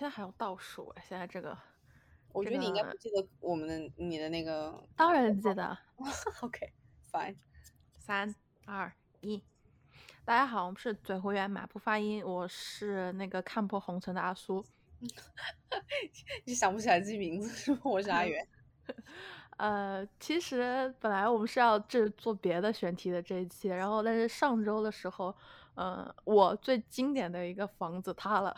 [0.00, 1.54] 现在还有倒数哎，现在这个，
[2.32, 4.82] 我觉得你应该不记得我们的你的那个。
[4.96, 5.76] 当然记得。
[6.40, 7.36] OK，fine。
[7.98, 8.90] 三二
[9.20, 9.42] 一，
[10.24, 14.64] 大家好，我们是嘴胡言马不发音，我是那个看破红尘的阿苏。
[16.46, 17.80] 你想不起来自己名字是吗？
[17.84, 18.48] 我是阿元。
[19.58, 25.36] 呃，其实本来我们是要这做别的选题的这一期，然后但是上周的时候，
[25.74, 28.56] 嗯，我最经典的一个房子塌了，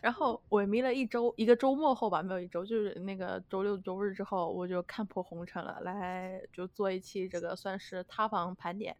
[0.00, 8.96] 然后萎靡了一周，一个周末后吧，没有一周，就是那个周六周日之后，我就看破红尘了，来就做一期这个算是塌房盘点。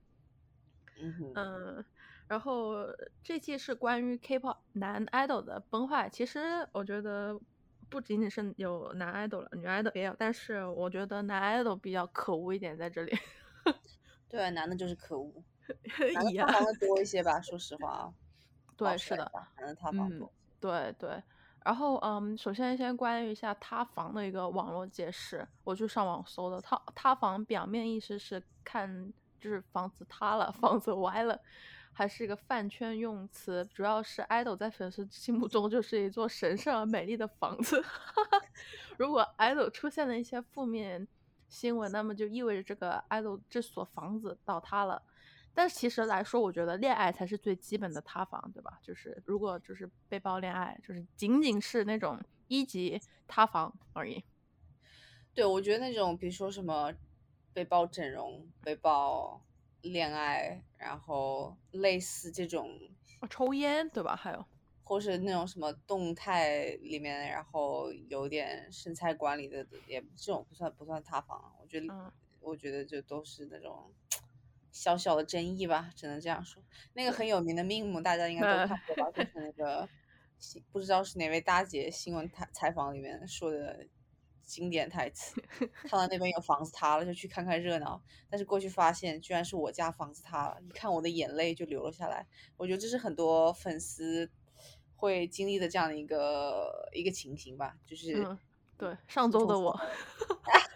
[1.34, 1.84] 嗯，
[2.26, 2.86] 然后
[3.22, 7.40] 这期是关于 K-pop 男 idol 的崩坏，其实我觉得。
[7.90, 13.16] 不仅仅是有男 idol 了，女 idol 也有，但是我觉得男 idol 比较可恶一点在这里。
[14.28, 15.30] 对啊，男的就是可恶，
[16.12, 18.12] 男的塌房的多一些吧，说实话啊。
[18.76, 20.32] 对，是的，男的塌房多。
[20.60, 21.22] 对对，
[21.64, 31.40] 然后嗯，首先先关于一下塌房的一个网络解释，我去上网搜的，塌塌房表面意思是看就是房子塌了， 房子歪了。
[31.96, 37.80] 还是一个饭圈用词，主要是 idol 在粉丝心目中就是一座神圣而美丽的房子。
[38.98, 41.06] 如果 idol 出现了一些负面
[41.48, 45.00] 新闻，那么就意味着这个 idol 这所房子倒塌了。
[45.54, 48.78] 但其实来说，我觉得恋爱才是最基本的塌房，对吧？
[48.82, 54.22] 就是如果就是被爆恋爱，就是仅仅是那种一级塌房而已。
[55.32, 56.92] 对，我觉得那种比如说什么
[57.52, 59.40] 被爆整容，被爆。
[59.84, 62.70] 恋爱，然后类似这种
[63.28, 64.16] 抽烟，对吧？
[64.16, 64.42] 还有，
[64.82, 71.52] 或是那种什么动态里面，然后有点身材管理的，也这种不算不算塌房。
[71.60, 73.92] 我觉得，我觉得就都是那种
[74.74, 76.62] 小小的争议吧，只能这样说。
[76.92, 79.10] 那个很有名的 meme，大家应该都看过吧？
[79.14, 79.88] 就是那个
[80.70, 83.86] 不知道是哪位大姐新闻采采访里面说的。
[84.46, 85.42] 经典台词，
[85.88, 87.98] 看到那边有房子塌了，就去看看热闹。
[88.28, 92.26] 但是过去发现，居然是我家房子塌了，一看我的眼泪就流了下来。
[92.58, 94.30] 我觉得这是很多粉丝
[94.96, 98.36] 会经历的这样的一个一个情形吧，就是
[98.76, 99.72] 对上周的我，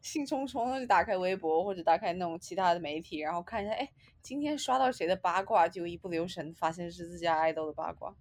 [0.00, 3.88] 兴冲冲的就打开微博或者打开那种其他的媒体，然后看一下，哎，
[4.22, 8.14] 今天刷到谁的八卦，就一不留神发现是自家爱豆的八卦。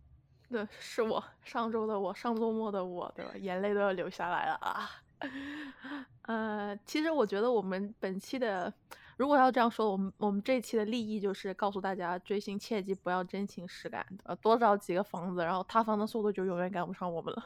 [0.49, 3.31] 对，是我上周的我，上周末的我，对吧？
[3.37, 4.89] 眼泪都要流下来了啊！
[6.23, 8.73] 呃，其实我觉得我们本期的，
[9.17, 17.45] 如果要这样说，我们我们这一期的利益就是告诉大家，追星切记不要真情实感，呃，多找几个房子，然后塌房的速度就永远赶不上我们了。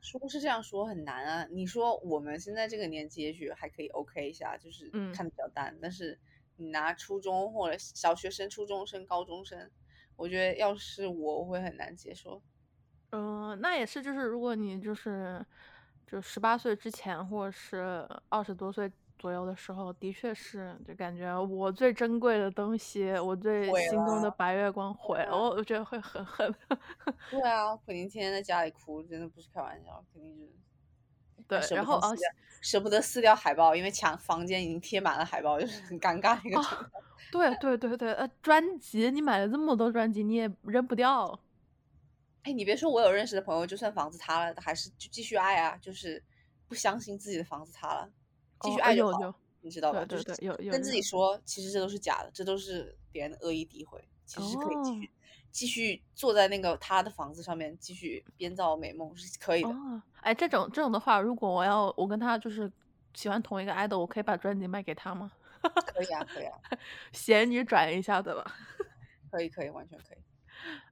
[0.00, 1.46] 说是这样说很难啊！
[1.50, 6.18] 你说我们现在这个年纪，也许还可以 OK 一下，就是看的比较淡，但是
[6.56, 9.70] 你拿初中或者小学生、初中生、高中生。
[10.16, 12.42] 我觉得要是我，我会很难接受。
[13.10, 15.44] 嗯，那也是，就是如果你就是
[16.06, 26.54] 就十八岁之前，或者是二十多岁左右的时候，的确是就感觉我最珍贵的东西，我最心中的白月光毁了，我我觉得会很恨。
[27.30, 30.48] 对啊，肯定天天在家里哭，真的不是开玩笑，肯定是。
[31.46, 32.10] 对，然后啊，
[32.60, 36.90] 舍不得撕掉海报，因为墙房间已经贴满了海报，就是很尴尬一个状态。
[37.32, 41.38] 对对对对，呃，专辑你买了这么多专辑，你也扔不掉。
[42.42, 46.22] 哎，你别说，我有认识的朋友，就算房子塌了，还是就继续爱啊，就是
[46.68, 48.10] 不相信自己的房子塌了，
[48.60, 50.04] 继续爱就好，你知道吧？
[50.04, 55.10] 对对对，有有跟自己说，其实这都是假的，这都是别人的恶意诋毁，其实是可以继续
[55.50, 59.74] 继续坐在那个他的房子上面，继续编造美梦是可以的。
[60.20, 62.70] 哎，这种这种的话，如果我要我跟他就是
[63.14, 65.30] 喜欢同一个 idol，我可以把专辑卖给他吗？
[65.86, 66.58] 可以啊，可以啊，
[67.12, 68.44] 闲鱼转一下，对吧？
[69.30, 70.18] 可以，可以，完全可以。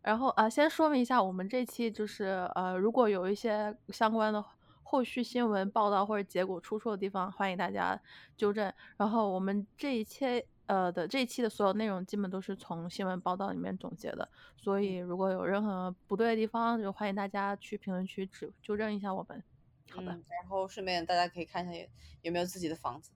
[0.03, 4.45] 然后啊，先说明一下，我们这期就是呃，如果有一些相关的
[4.89, 8.01] 后续新闻报道或者结果出错的地方，欢迎大家
[8.37, 8.73] 纠正。
[8.97, 19.43] 然后我们这一期呃的这一期的所有内容，基本都是从新闻报道里面总结的，所以如果有任何不对的地方，就欢迎大家去评论区指纠正一下我们。
[19.91, 21.89] 好的，然后顺便大家可以看一下有
[22.23, 23.11] 有没有自己的房子。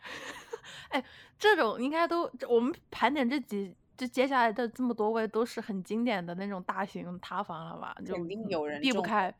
[0.90, 1.02] 哎，
[1.38, 7.96] 这种应该都我们盘点这几，这接下来的这么多位都是很经典的那种大型塌房了吧？
[8.04, 9.34] 就肯定有人避不开，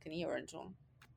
[0.00, 0.72] 肯定有人中。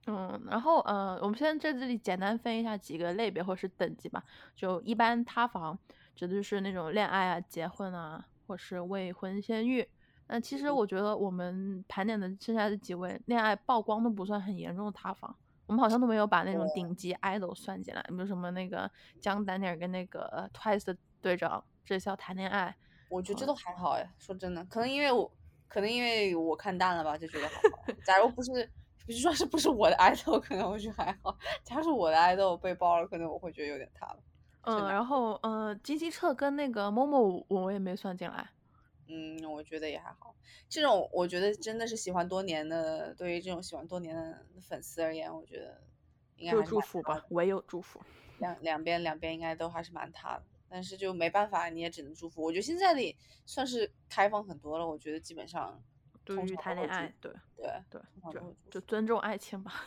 [0.07, 4.23] 嗯，然后呃，我们先在在这里简单分一下几个类别或是等级吧。
[4.55, 5.77] 就一般塌房
[6.15, 9.85] 指的就是那种恋爱啊、结婚啊，或是未婚先孕。
[10.27, 15.35] 那其实我觉得我们盘点的剩下的几位恋爱曝光都不算很严重的塌房。
[15.67, 18.89] 我们好像都没有把那种顶级 idol 算进来，比如什么那个
[19.21, 22.75] 江丹尼尔跟那个 Twice 的队长这叫谈恋爱，
[23.09, 24.11] 我觉得这都还好哎。
[24.17, 25.31] 说真的，可能因为我
[25.69, 27.93] 可能因为我看淡了吧，就觉得好。
[28.05, 28.69] 假如不是，
[29.05, 31.37] 不是说是不是我的爱豆，可能我觉得还好。
[31.63, 34.19] 假如是我的爱豆被爆了，可能我会觉得有点塌了。
[34.63, 38.49] 嗯，然后呃，金基澈跟那个某某，我也没算进来。
[39.07, 40.35] 嗯，我觉得也还好。
[40.69, 45.81] 这种我觉得真的是喜欢多年的，对于这种喜欢多年的粉丝而言，我觉得
[46.37, 47.99] 应该就祝福吧，唯有祝福。
[48.37, 52.41] 两两边两边应该都还是蛮塌的，但是就没办法，你也只能祝福。
[52.41, 55.81] 我觉得现在的算是开放很多了，我觉得基本上
[56.35, 58.01] 对于谈恋爱，对对对，
[58.31, 59.85] 就就尊重爱情吧。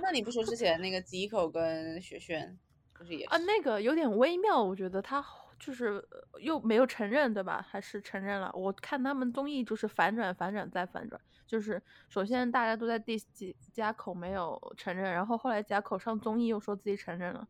[0.00, 2.58] 那你不说之前那个 Zico 跟雪炫，
[2.98, 5.24] 就是也啊，那个有点微妙，我觉得他。
[5.64, 6.04] 就是
[6.40, 7.64] 又没有承认，对吧？
[7.70, 8.50] 还是承认了？
[8.52, 11.20] 我看他们综艺就是反转、反转再反转。
[11.46, 17.46] 就是首先大家都在第几家口没有承认，然后后来家口上综艺又说自己承认了。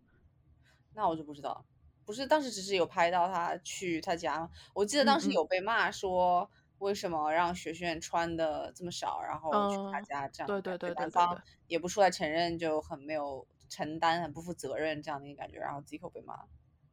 [0.92, 1.64] 那我就不知道，
[2.04, 4.50] 不是当时只是有拍到他去他家吗？
[4.74, 6.50] 我记得当时有被骂说
[6.82, 16.34] 为什么让学炫穿的这么少，然后去他家这样，对对对对，方也不出来承认，就很没有承担、很不负责任这样的一个感觉，然后几口被骂。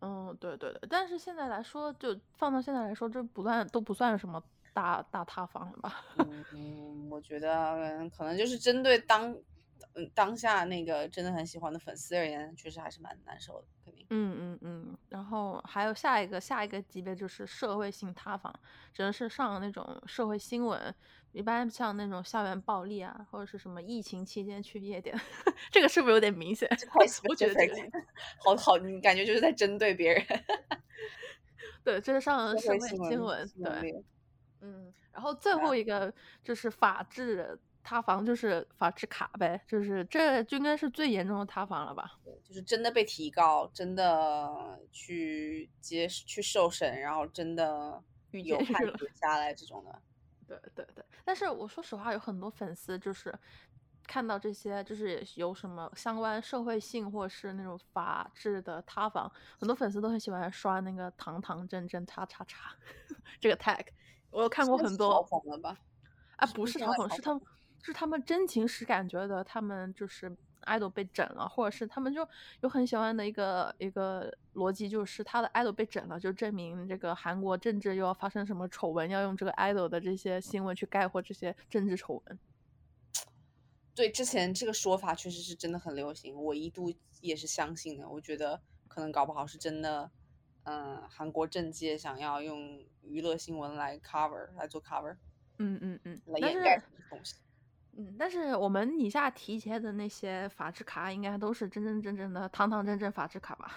[0.02, 4.42] 嗯，对对对，但是现在来说，就放到现在来说，这不算都不算什么
[4.74, 6.06] 大大塌方了吧？
[6.54, 9.36] 嗯，我觉得可能就是针对当
[9.96, 14.06] 嗯当下那个真的很喜欢的粉丝而言，确实还是蛮难受的，肯定。
[14.10, 18.54] 嗯嗯嗯，然后还有下一个下一个级别就是社会性塌房，
[18.94, 20.94] 只能是上那种社会新闻。
[21.32, 25.16] 一般像那种校园暴力啊，或者是什么疫情期间去夜店，
[25.72, 26.68] 这个是不是有点明显？
[27.30, 27.76] 我觉得这个
[28.44, 30.26] 好好，你感觉就是在针对别人。
[31.84, 33.48] 对，这是上社会新闻。
[33.64, 34.04] 对，
[34.62, 36.12] 嗯，然后最后一个
[36.44, 37.58] 就是法治
[37.90, 42.20] 塌房，就是法制卡呗，就是这就应该是最严重的塌房了吧？
[42.44, 48.00] 就是真的被提高，真的去接去受审，然后真的
[48.46, 50.02] 有判决下来这种的。
[50.46, 53.34] 对对对，但是我说实话，有很多粉丝就是
[54.06, 62.72] 看到这些，就是有什么相关社会性或是那种法治的塌房，很多粉丝都很喜欢刷那个堂堂正正叉叉叉
[63.42, 63.84] 这个 tag。
[64.30, 65.12] 我有看过很多。
[65.24, 65.76] 嘲讽了吧？
[66.38, 67.42] 啊，不是嘲讽，是他们
[67.82, 70.36] 是他们真情实感觉得他们就是。
[70.64, 72.28] idol 被整了，或者是他们就
[72.60, 82.40] 有很喜欢的一个一个逻辑，就是他的 idol 被整了，就证明这个韩国政治又要发生什么丑闻，要用这个 idol 的这些新闻去概括这些政治丑闻。
[83.96, 88.08] 对，之前这个说法确实是真的很流行，我一度也是相信的。
[88.08, 90.12] 我觉得可能搞不好是真的，
[90.64, 95.16] 嗯，韩国政界想要用娱乐新闻来 cover 来做 cover，
[95.58, 97.36] 嗯嗯嗯，来掩盖东西。
[98.00, 103.76] 嗯，但是我们以下提及的那些法制卡，应该都是真真正正的堂堂正正法制卡吧？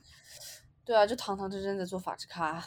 [0.84, 2.62] 对啊，就堂堂正正的做法制卡。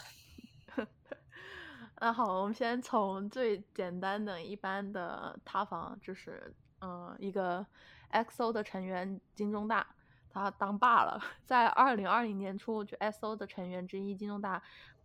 [2.00, 7.64] 那好，我们先从最简单的一般的塌房，就是嗯，一个
[8.10, 9.86] XO 的成员金钟大，
[10.30, 11.22] 他当爸了。
[11.46, 14.60] 在二零二零年初，就 XO 的成员之一金钟大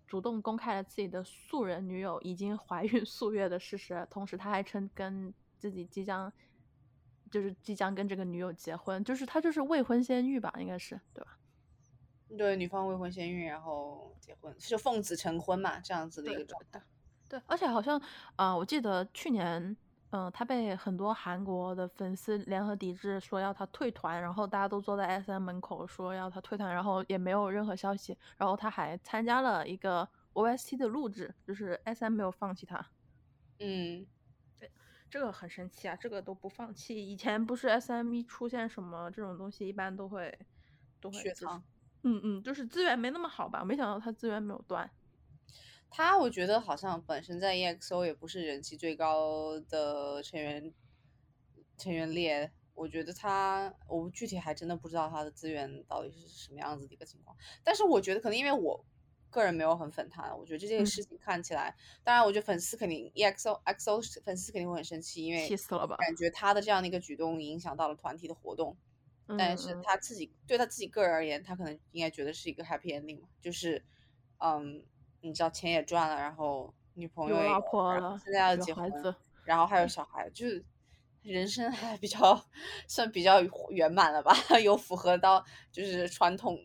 [0.07, 6.31] 主动公开了自己的素人女友已经怀孕数月的事实，同时他还称跟自己即将
[7.29, 11.37] 就是即将跟这个女友结婚，就是他就是未婚先孕吧，应该是对吧？
[12.37, 16.81] 对，女方未婚先孕，然后结婚，就奉子成婚嘛，这样子的一个状态。
[17.29, 18.01] 对，而且好像
[18.35, 19.75] 啊，我记得去年，
[20.11, 32.87] 嗯，他被很多韩国的粉丝联合抵制，说要他退团，然后大家都坐在 SM 门口说要他退团，然后也没有任何消息，然后他还参加了一个 OST 的录制，就是 SM 没有放弃他。
[33.59, 34.07] 嗯。
[35.09, 35.95] 这个很神奇啊！
[35.95, 36.95] 这个都不放弃。
[36.95, 40.37] 以前不是 S M E 出现什么这种东西，一般都会
[40.99, 41.63] 都会雪藏。
[42.03, 43.63] 嗯嗯，就是资源没那么好吧？
[43.63, 44.89] 没想到他资源没有断。
[45.89, 50.73] 他我觉得好像本身在 E X O 也不是人气最高的成员
[51.77, 52.51] 成员列。
[52.73, 57.35] 我觉得他，我具体还真的不知道他的资源到底是什么样子的一个情况。
[57.63, 58.85] 但是我觉得可能因为我。
[59.29, 65.95] 个人没有很粉他，我觉得这件事情看起来，当然，我觉得粉丝肯定 EXO XO 粉丝肯定会很生气，因为气死了吧？
[65.97, 68.75] 感觉他的这样的一个举动影响到了团体的活动，
[69.37, 73.83] 但是他自己对他自己个人而言，他可能应该觉得是一个 happy ending 嘛，就是，
[74.39, 74.83] 嗯，
[75.21, 78.89] 你知道钱也赚了，然后女朋友有老婆了，现在要结婚，
[79.43, 80.63] 然后还有小孩，就是
[81.21, 82.41] 人生还比较
[82.87, 86.57] 算比较圆满了吧， 有符合到就是传统。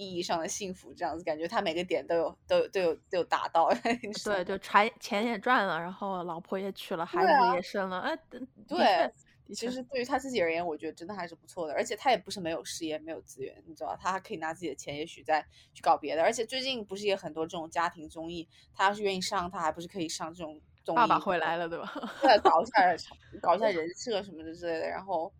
[0.00, 3.68] 意义上的幸福，这样子感觉他每个点都有都有都有都有达到。
[4.24, 8.00] 对，就钱钱也赚了，然后老婆也娶了，孩子也生了。
[8.00, 8.16] 哎，
[8.66, 9.12] 对，
[9.54, 11.74] 其实对于他自己而言，我觉得真的还是不错的。
[11.74, 16.22] 而且他也不是没有事业、没有资源，你知道，他还可以拿自己的钱，也许再去搞别的。
[16.22, 20.60] 而且最近不是也很多这种家庭综艺，他要是愿意上，他还不是可以上这种
[20.94, 21.92] 爸爸回来了，对吧？
[22.22, 24.88] 对，搞一下 搞一下人设什么的之类的。
[24.88, 25.32] 然后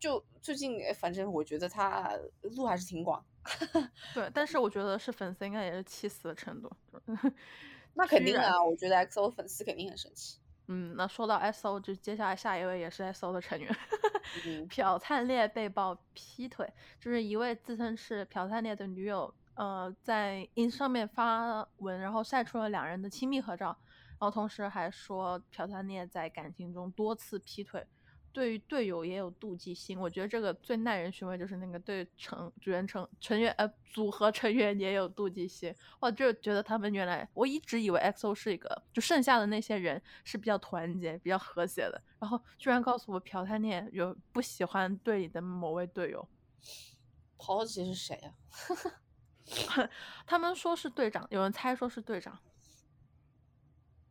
[0.00, 2.10] 就最近，反正我觉得他
[2.42, 3.24] 路还是挺广。
[4.14, 6.70] 对，但是我觉得是粉丝应该也是气死的程度。
[7.94, 10.38] 那肯定啊，我觉得 XO 粉丝肯定很生气。
[10.66, 13.70] 嗯，那说到 XO，就接下来下一位也是 XO 的成员，
[14.68, 23.76] 朴灿烈被曝劈腿，就是一位自称是朴灿烈的女友，呃，在 ins 上面发文，然后晒出了两人的亲密合照，
[24.18, 27.86] 然后同时还说朴灿烈在感情中多次劈腿。
[28.34, 46.28] 对于队友也有妒忌心，我觉得这个最耐人寻味，就是那个对成组员成成员呃组合成员也有妒忌心，我就觉得他们原来我一直以为 XO 是一个就剩下的那些人是比较团结、比较和谐的，然后居然告诉我朴泰念有不喜欢队里的某位队友，
[47.38, 48.34] 抛弃是谁呀？
[50.26, 52.36] 他们说是队长，有人猜说是队长，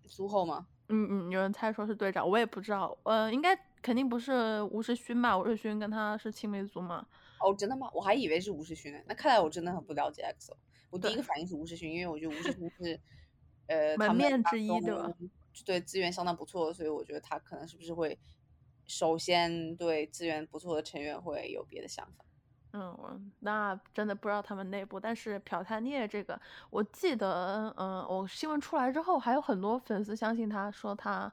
[0.07, 0.67] 苏后吗？
[0.87, 3.53] 嗯嗯，有人猜说是队长，我也不知道，呃，应该。
[3.83, 5.37] 肯定不是吴世勋吧？
[5.37, 7.05] 吴世勋跟他是青梅竹马。
[7.39, 7.89] 哦，真的吗？
[7.93, 8.99] 我还以为是吴世勋呢。
[9.05, 10.55] 那看来我真的很不了解 XO。
[10.89, 12.99] 我第一个反应是吴世勋，因为我觉得吴世勋是
[13.67, 15.11] 呃门面之一对吧？
[15.65, 18.17] 对资源相当不错，所以我觉得他可能是不是会
[18.85, 22.23] 首先对资源不错的成员会有别的想法。
[22.71, 24.99] 嗯，那真的不知道他们内部。
[24.99, 31.31] 但是朴泰烈这个，我记得，嗯，我新闻出来之后，还有很多粉丝相信他说他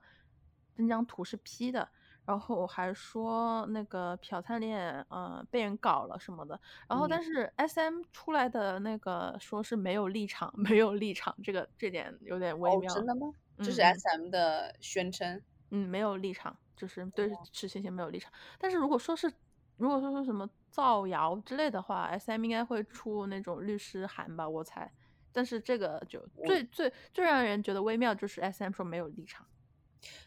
[0.76, 1.88] 那张图是 P 的。
[2.30, 4.76] 然后还说那个朴灿烈，
[5.08, 6.58] 呃，被人搞了什么的。
[6.88, 12.94] 然后但是 S M 出来的那个说是没有立场， 没有立场，这个这点有点微妙。
[12.94, 13.32] 真的吗？
[13.58, 15.42] 这是 S M 的宣称。
[15.70, 18.32] 嗯，没有立场，就是对事情先没有立场。
[18.60, 19.28] 但是如果说是，
[19.76, 24.88] 如果说是什么造谣之类的话，S M 应该会出那种律师函吧，我猜。
[25.32, 29.44] 但是这个就最最最让人觉得微妙，就是 S M 说没有立场。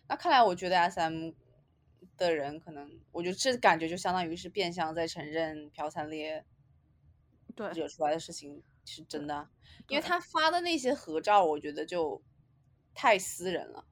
[0.10, 1.32] 那看来我觉得 S M。
[2.18, 6.46] 的人可能，我觉得这感觉就相当于是变相在承认朴灿烈
[7.56, 9.48] 对惹出来的事情是真的，
[9.88, 12.22] 因为他发的那些合照，我觉得就
[12.94, 13.86] 太私人了。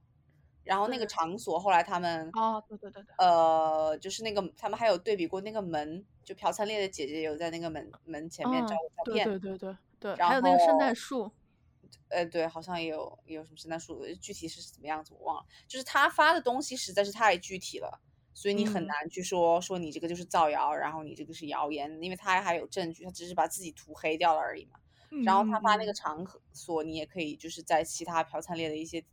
[0.64, 11.32] 然后那个场所后来他们哦，对对对对，呃，就是那个他们还有对比过那个门，就朴灿烈的姐姐有在那个门门前面照过照片，对对对对对，还有那个圣诞树，
[12.10, 15.46] 呃，对，好像也有也有什么圣诞树，具体是怎么样子我忘了。
[15.68, 18.00] 就是他发的东西实在是太具体了。
[18.34, 24.80] 所以你很难去说说你这个就是造谣，然后你这个是谣言，因为他还有证据，他只是把自己涂黑掉了而已嘛。
[25.26, 29.04] 然后他发那个场所，你也可以就是在其他朴灿烈的一些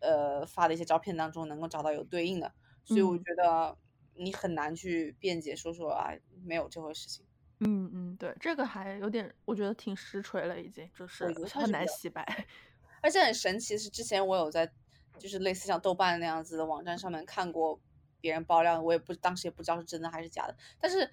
[0.00, 2.50] 呃发的一些照片当中能够找到有对应的，
[2.84, 3.76] 所以我觉得
[4.14, 6.10] 你很难去辩解说说啊
[6.42, 7.22] 没有这回事情。
[7.60, 12.46] 嗯嗯，对，这个还有点我觉得挺实锤了，已经就是很难洗白。
[13.02, 14.72] 而且很神奇的是，之前我有在
[15.18, 17.78] 就是类似像豆瓣那样子的网站上面看过。
[18.20, 21.10] 别人爆料，我也不当时也不知道是真的还是假的，但是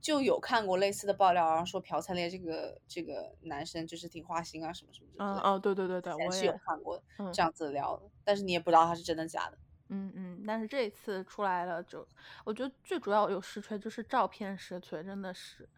[0.00, 5.24] 就有看过类似的爆料，然后说朴灿烈这个这个男生就是挺花心啊什么什么的。
[5.24, 9.58] 嗯嗯，对对对对，我是有看过这样子的料，但是你也不知道他是真的假的。
[9.88, 12.06] 嗯嗯，但是这一次出来了，就
[12.44, 15.68] 我觉得最主要有实锤就是照片实锤，真的是。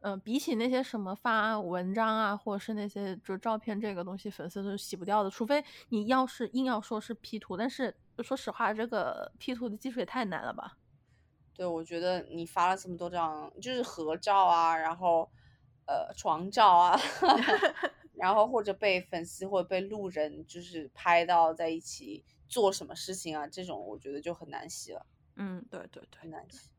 [0.00, 5.30] 嗯，比起那些什么发文章啊，或者是那些就照片这个东西，粉丝都是洗不掉的。
[5.30, 10.76] 除非你要是硬要说是 P 图，但是说实话，这个 P 图的技术也太难了吧？
[11.54, 15.28] 对，我觉得你发了这么多张，就是合照啊，然后
[15.86, 16.98] 呃床照啊，
[18.14, 25.04] 然后或者被粉丝或者被路人就是拍到在一起做什么事情啊，这种我觉得就很难洗了。
[25.36, 26.70] 嗯，对对对，很难洗。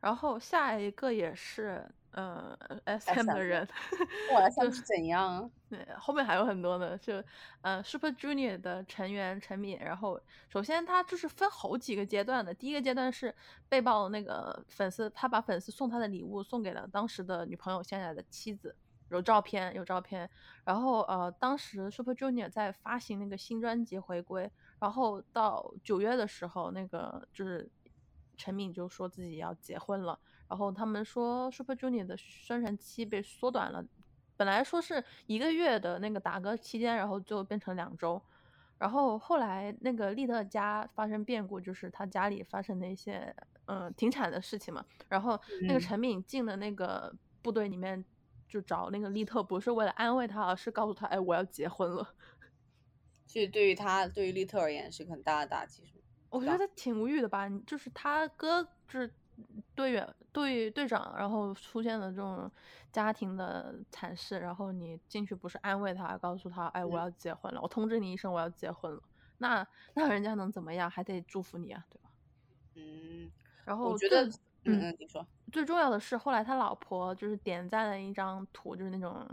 [0.00, 1.88] 然后下一个也是。
[2.14, 3.66] 嗯，S M 的人，
[4.32, 5.50] 我 M 是怎样？
[5.70, 6.96] 对，后面还有很多呢。
[6.98, 7.24] 就，
[7.62, 12.52] 呃，Super Junior 的成员陈敏，然后首先他就是分好几个阶段的。
[12.52, 13.34] 第一个阶段是
[13.66, 18.76] 被曝那个粉丝，他把粉丝送他的礼物送给了当时的女朋友，现在的妻子，
[19.08, 20.28] 有照片，有照片。
[20.64, 27.70] 然后，呃，当时 Super Junior 在发行那个新专辑回归，然后到九月的时候，那个就是
[28.36, 30.18] 陈敏就说自己要结婚了。
[30.52, 33.82] 然后他们说，Super Junior 的宣传期被缩短了，
[34.36, 38.20] 本来说是一个月的那个打歌期间，然后就变成两周。
[38.76, 44.84] 然后后来那个利特家发生变故，就是他家里发生的一些嗯停产的事情嘛。
[45.08, 48.04] 然后那个陈敏进的那个部队里面，
[48.46, 52.06] 就找那个利特，不是为了安慰他，而是告诉他，哎，我要结婚了。
[53.26, 55.82] 所以对于他，对于利特而言是很大的打击？
[56.28, 59.10] 我觉得挺无语的吧，就是他哥就是。
[59.74, 62.50] 队员队队长，然后出现了这种
[62.90, 69.02] 家庭的惨事，然后你进去不是安慰他，告诉他，哎，我要结婚了，我通知你一声，我要结婚了。
[69.38, 70.90] 那那人家能怎么样？
[70.90, 72.10] 还得祝福你啊，对吧？
[72.74, 73.30] 嗯，
[73.64, 74.24] 然后我觉得，
[74.64, 79.28] 嗯嗯，你说，最重要的是后来他老婆就是点赞了一张图，就是那种。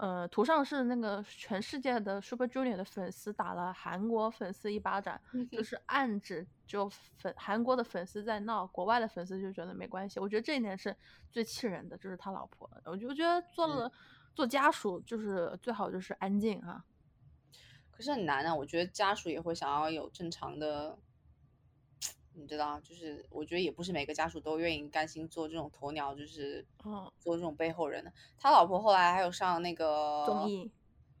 [0.00, 10.20] 呃，图上是那个全世界的 Super Junior 的粉丝打了韩国粉丝一巴掌，就是暗指就粉韩国的粉丝在闹，国外的粉丝就觉得没关系。
[10.20, 10.94] 我觉得这一点是
[11.32, 12.70] 最气人的，就是他老婆。
[12.84, 13.90] 我就觉得做了
[14.34, 16.84] 做家属就是最好就是安静啊。
[17.90, 20.96] 可是很难啊，我觉得家属也会想要有正常的。
[22.40, 26.64] 你知道，就是我觉得也不是每个家属都愿意甘心做这种鸵鸟，就是
[27.18, 28.12] 做这种背后人的。
[28.38, 30.70] 他老婆后来还有上那个综艺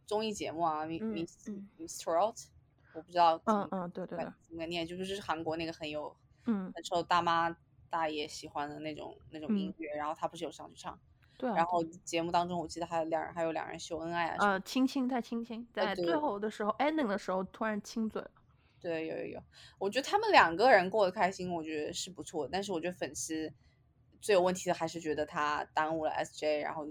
[0.06, 2.46] 综艺节目啊，Miss Miss Trot，
[2.94, 4.86] 我不知道，嗯嗯，对对对，怎么念？
[4.86, 6.14] 就是韩国那个很有
[6.46, 7.54] 嗯很受大妈
[7.90, 10.98] 大爷喜欢的那种那种音乐，然后他不是有上去唱，
[11.36, 18.30] 对，然后节目当中我记得还有两人还有两人秀恩爱啊，呃，亲亲在亲亲，在最后的时候 ending 的时候突然亲嘴了。
[18.80, 19.42] 对，有有有，
[19.78, 22.48] 我觉得他们两个人过得开心，我觉得是不错。
[22.50, 23.52] 但是我觉得粉丝
[24.20, 26.86] 最有问题的还是觉得他耽误了 SJ，然后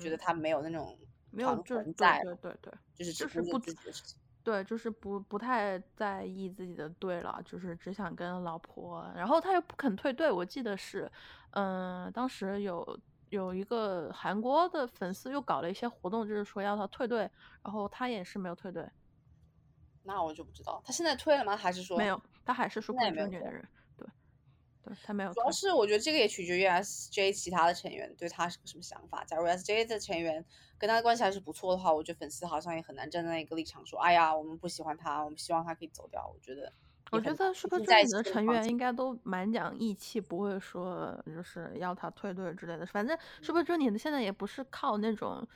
[0.00, 0.98] 觉得他没有那种
[1.30, 4.18] 没有就是在，对对对，就是就是不自己的事情。
[4.44, 9.08] 对，就是不不太在意自己的队了，就是只想跟老婆。
[9.14, 11.10] 然后他又不肯退队，我记得是，
[11.50, 12.98] 嗯，当时有
[13.28, 17.20] 有一个韩国的粉丝又搞了一些活动，就是说要他退队，
[17.62, 18.84] 然后他也是没有退队。
[20.04, 21.56] 那我就不知道，他现在退了吗？
[21.56, 22.20] 还是说没有？
[22.44, 24.06] 他还是说不中年的人，对，
[24.82, 25.32] 对他没有。
[25.32, 29.22] 主要是我觉得这个也取决于 SJ 其他的成员对他是个什么想法。
[29.24, 30.44] 假如 SJ 的成员
[30.76, 36.28] 跟他的关系还是不错的话，我觉得粉丝好像也很难站在一个立场说，哎呀，我们不喜欢他，我们希望他可以走掉。
[36.34, 36.72] 我觉得，
[37.12, 42.84] 我觉得 Super Junior 的成员应该都蛮讲义气，不会说就是要他退队之类的。
[42.84, 45.46] 反正 Super Junior 现在也不是靠那种。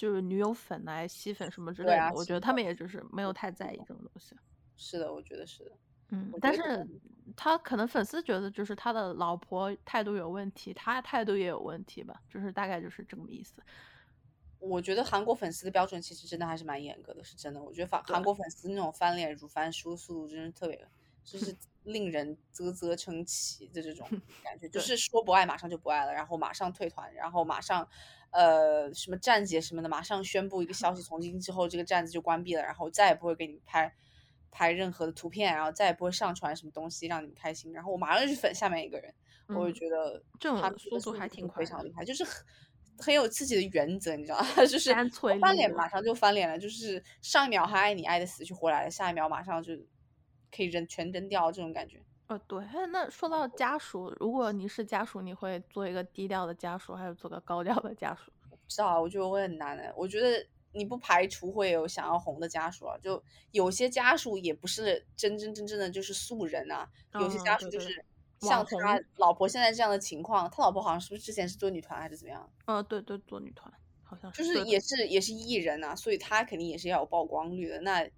[0.00, 4.34] 就是女友粉来吸粉什么之类的，我觉得他们也就是没有太在意这种东西。
[4.74, 5.72] 是的，我觉得是的。
[6.08, 6.88] 嗯，但是
[7.36, 13.62] 他可能粉丝觉得就是他的老婆态度有问题，他态度也有问题吧，就是大概就是这个意思。
[14.58, 17.62] 我觉得韩国粉丝的标准其实真的还是蛮严格的，是真的。
[17.62, 20.88] 我觉得反韩国粉丝那种翻脸如翻书的速度真是特别，
[21.22, 24.08] 就是 令人啧啧称奇的这种
[24.42, 27.86] 感觉，就是说不爱马上就不爱了，然后马上退团，然后马上。
[28.30, 33.92] 呃，什么站姐什么的，马上宣布一个消息，从今之后这个站子就关闭了，然后再也不会给你们拍
[34.50, 39.12] 拍任何的图片，然后再也不会上传什么东西让你们开心，然后我马上就去粉下面一个人，
[39.48, 42.44] 我就觉得这种速度还挺非常厉害，就是很
[42.98, 44.46] 很有自己的原则，你知道吗？
[44.66, 44.92] 就是
[45.40, 49.74] 翻脸马上就翻脸了，就是上一秒还爱你爱的死去活来的，下一秒马上就
[50.54, 52.00] 可以扔全扔掉这种感觉。
[52.30, 58.30] 呃，对，那说到家属，如果你是家属，你会做一个低调的家属，还是做个高调的家属？
[58.48, 59.92] 不知道，我觉得会很难的。
[59.96, 68.04] 我觉得你不排除会有想要红的家属啊，就有些家属也不是真真正正的就是素人啊，有些家属就是
[68.38, 72.48] 像他老婆现在这样的情况，他老婆好像是不是之前是做女团还是怎么样？
[72.66, 73.68] 啊，对对，做女团
[74.04, 77.80] 好像是，就是也是也是艺人啊，所以他肯定也是要有曝光率的。
[77.80, 78.08] 那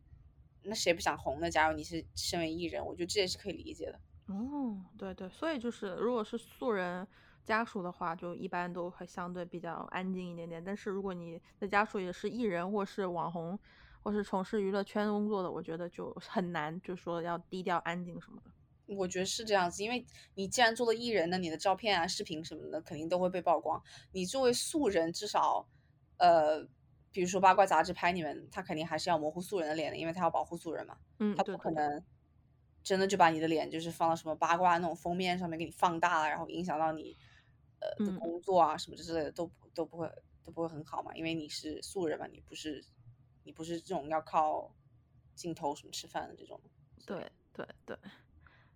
[0.64, 1.50] 那谁不想红呢？
[1.50, 4.00] 假如你是身为艺人，我觉得这也是可以理解的。
[4.26, 7.06] 哦，对对，所以就是如果是素人
[7.44, 10.62] 家属的话，就一般都会相对比较安静一点点。
[10.62, 13.58] 但是如果你的家属也是艺人或是网红，
[14.02, 18.50] 或是从事娱乐圈工作的，我觉得就很难，就说要低调安静什么的。
[18.86, 23.82] 我觉得是这样子，因为你既然做了艺人呢，你的照片啊、视频什么的肯定都会被曝光。
[24.12, 25.66] 你作为素人，至少，
[26.18, 26.66] 呃。
[27.12, 30.96] 比如说八卦杂志拍你们，他肯定还是要模糊素人的脸的，因为他要保护素人嘛。
[31.18, 32.02] 嗯，他不可能
[32.82, 37.16] 真的就把你的脸就是放到什么八卦那种封面上面给你放大了，然后影响到你
[37.80, 40.10] 呃的工作啊什么之类的，都都不会
[40.42, 42.82] 都不会很好嘛，因为你是素人嘛，你不是
[43.44, 44.74] 你不是这种要靠
[45.34, 46.58] 镜头什么吃饭的这种。
[47.04, 47.98] 对对对，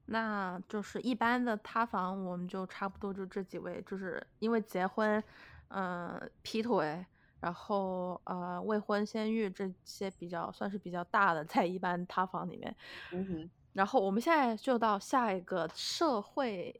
[0.05, 5.25] 那就是一般的塌房，我们就差不多就这几位，就是因为结婚，
[5.68, 7.05] 嗯，劈腿。
[7.47, 12.75] 然后呃，未婚先育这些比较算是比较大的，在一般塌房里面。
[13.13, 13.51] 嗯哼。
[13.73, 16.75] 然后我们现在就到下一个社会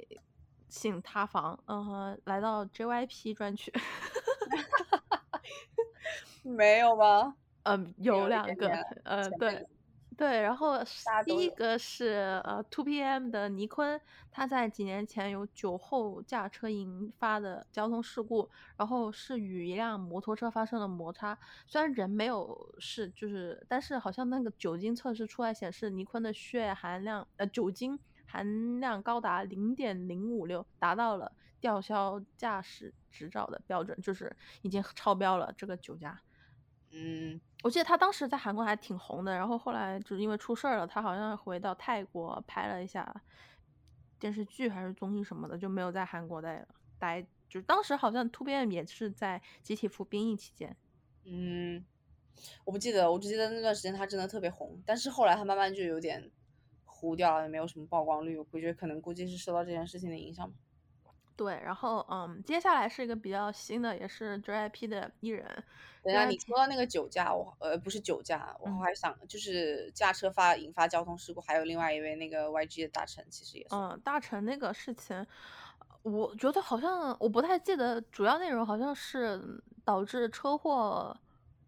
[0.69, 3.73] 性塌房，嗯，来到 JYP 专区。
[6.43, 7.37] 没有吗？
[7.63, 8.69] 嗯，有两个，
[9.05, 9.65] 呃，对。
[10.17, 10.79] 对，然后
[11.27, 14.01] 第一个是呃，Two PM 的尼坤，
[14.31, 18.49] 他在几年前有酒后驾车引发的交通事故，
[18.79, 36.23] 然后是与一辆摩托车发生了摩擦，虽然人没有事，就是但是好像那个酒精测试出来显示尼坤的血含量呃酒精含量高达零点零五六，达到了吊销驾驶执照的标准，就是已经超标了这个酒驾。
[36.91, 37.39] 嗯。
[37.67, 43.05] 我记得他当时在韩国还挺红的，然后后来就是因为出事儿了，他好像回到泰国拍了一下
[44.21, 46.65] 电视剧还是综艺什么的，就没有在韩国待
[46.97, 47.27] 待。
[47.49, 50.77] 就当时好像 TOBEM 也是在集体服兵役期间。
[51.25, 51.85] 嗯，
[52.65, 56.31] 我不记得，我只记得那段时间他真的特别红，但是后来他慢慢就有点
[56.85, 58.39] 糊掉了，也没有什么曝光率。
[58.39, 60.57] 我觉得可能估计是受到这件事情的影响吧。
[61.37, 65.45] 对，然后嗯，接下来是一个比较新的，也是 JYP 的艺人。
[66.03, 73.75] 等下，你说到那个酒驾，我呃不是酒驾，我还想就是驾车发引发交通事故，还有另外一位那个 YG 的大臣，其实也是。
[73.75, 75.27] 嗯，大臣那个事情，
[76.03, 81.15] 我觉得好像我不太记得主要内容，好像是导致车祸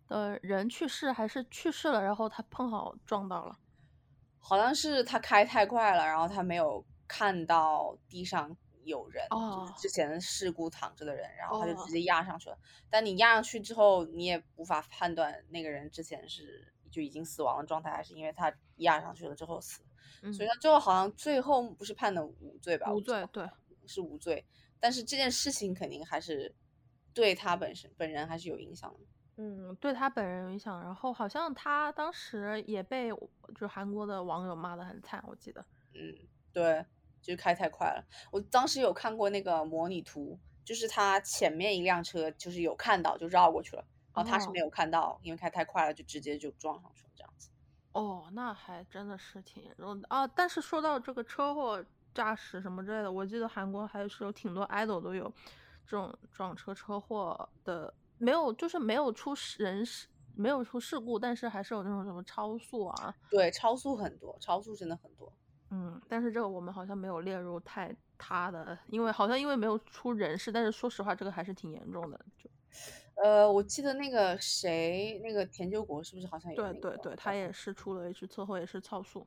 [0.07, 3.59] 的人去世，还是去世了，然后他碰好撞到了。
[4.39, 8.57] 好像是他开太快了，然后他没有看到地上。
[8.88, 12.59] 有人，就是之前事故躺着的人，然后他就直接压上去了。
[12.90, 19.83] 但你压上去之后，你也无法判断那个人之前是就已经死亡的状态，还是因为他压上去了之后死。
[20.33, 22.92] 所以他最后好像最后不是判的无罪吧？
[22.92, 23.48] 无罪，对，
[23.87, 24.44] 是无罪。
[24.81, 26.53] 但是这件事情肯定还是
[27.14, 29.01] 对他本身本人还是有影响的。
[29.37, 30.83] 嗯，对他本人有影响。
[30.83, 33.11] 然后好像他当时也被
[33.55, 35.64] 就韩国的网友骂的很惨，我记得。
[35.94, 36.85] 嗯，对。
[37.23, 47.51] 就是开太快了，我当时有看过那个模拟图，就是他前面一辆车就是有看到就绕过去了，然后他是没有看到，因为开太快了就直接就撞上去了这样子。
[47.95, 50.27] 哦，那还真的是挺严重的啊！
[50.27, 55.33] 但是说到这个车祸驾驶什么之类的，我记得韩国还是有挺多 idol 都有
[55.87, 63.15] 这种撞车车祸的，没有就是没有出人事，没有出事故，但是还是有那种什么超速啊。
[63.31, 65.33] 对，超速很多，超速真的很多。
[65.71, 72.19] 嗯，但是这个我们好像没有列入太他的，因为好像因为没有出人事，但是说实话，这个还是挺严重的。
[72.39, 72.49] 就，
[73.23, 76.57] 呃，我记得那个谁，那个田救国是不是好像有？
[76.57, 79.27] 对对对，他也是出了一次车祸，也是超速，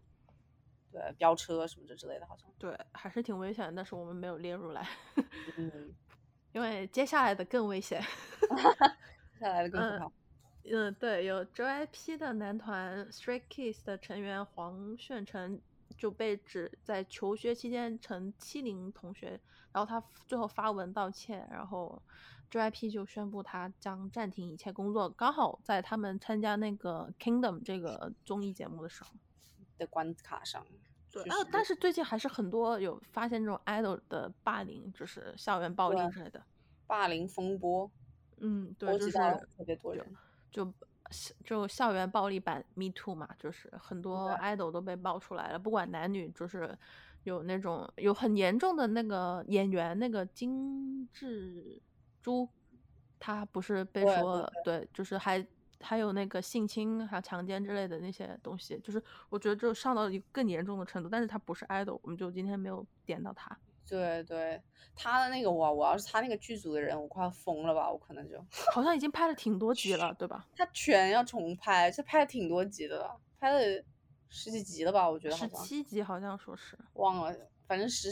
[0.92, 2.50] 对，飙车什么这之类的，好像。
[2.58, 4.88] 对，还是挺危险的，但是我们没有列入来。
[5.58, 5.94] 嗯，
[6.54, 8.02] 因为接下来的更危险。
[9.38, 10.12] 接下来的更可怕。
[10.64, 15.62] 嗯，对，有 JYP 的男团 Stray Kids 的成员黄炫成。
[16.02, 19.40] 就被指在求学期间成欺凌同学，
[19.72, 22.02] 然后他最后发文道歉，然后
[22.50, 25.08] JYP 就宣布他将暂停一切工作。
[25.12, 29.12] 刚好在他们参加那个 Kingdom 这个综艺节目的时候
[29.78, 30.66] 的关卡上。
[31.12, 36.44] 对，啊，但是最近还是很多有发现这种 idol 的霸凌，就是校园暴力之类的
[36.88, 37.92] 霸凌风波。
[38.38, 39.12] 嗯，对，就是
[39.56, 40.04] 特别多人
[40.50, 40.66] 就。
[40.66, 40.74] 就
[41.68, 46.78] 校园暴力版 Me Too 嘛，就是很多 idol 都被爆出来了，不管男女，就是
[47.24, 51.82] 有那种有很严重的那个演员，那个金智
[52.22, 52.48] 珠，
[53.20, 55.46] 他不是被说对，就是还
[55.80, 63.58] 还有那个性侵还有强奸之类的那些东西，就是我觉得就上到一个更严重的程度，但是他不是 idol，我们就今天没有点到他。
[63.88, 64.62] 对对，
[64.96, 70.48] 他的那个我我要是他那个剧组的人，我快要疯了吧，我可能就 好像已经拍了挺多集了，对吧？
[70.56, 73.84] 他全要重拍，这拍了挺多集的了，拍了
[74.30, 75.10] 十几集了吧？
[75.10, 77.36] 我觉得十七集好像说是忘了，
[77.68, 78.10] 反正十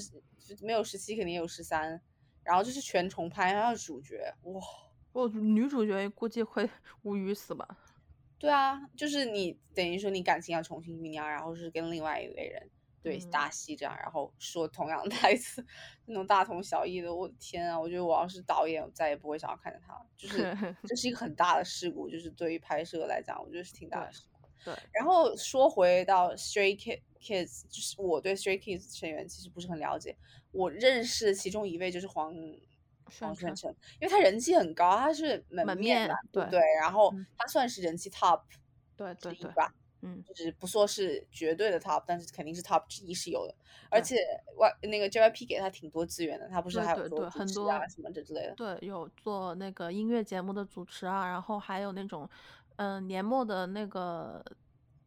[0.62, 2.01] 没有十七肯定有十三，
[2.43, 4.62] 然后就是全重拍，还有主角哇，
[5.13, 6.69] 我女主角估计会
[7.03, 7.65] 无语死吧？
[8.38, 12.69] 对啊，就是你等于说你感情要重新酝酿，然后是跟另外一类人。
[13.01, 15.65] 对大戏这样，然后说同样的台词，
[16.05, 17.79] 那种大同小异的，我的天啊！
[17.79, 20.05] 我觉得我要是导演，我再也不会想要看见他了。
[20.17, 20.55] 就是
[20.88, 24.39] 这是一个很大的事故，就是对于拍摄来讲，我觉得是挺大的事故。
[24.65, 24.75] 对。
[24.91, 30.17] 然后说回到 Stray Kids，就是我对 Stray Kids 成员其实不是很了解。
[30.51, 32.33] 我认识其中一位就是黄
[33.19, 36.59] 黄炫成，因为他人气很高，他是门面嘛，对对？
[36.81, 38.41] 然后他算是人气 top，
[38.97, 39.73] 对对对吧？
[40.01, 43.53] 嗯，就是不说是绝对的 top，但是肯定是 top 之一是有的。
[43.89, 44.15] 而且
[44.55, 48.53] Y 那个 JYP 给他挺多资源的，他不是还有做很多什么这之类的。
[48.55, 52.29] 对，有做那个音乐节目的主持啊，然后还有那种，
[52.77, 54.43] 嗯，年末的那个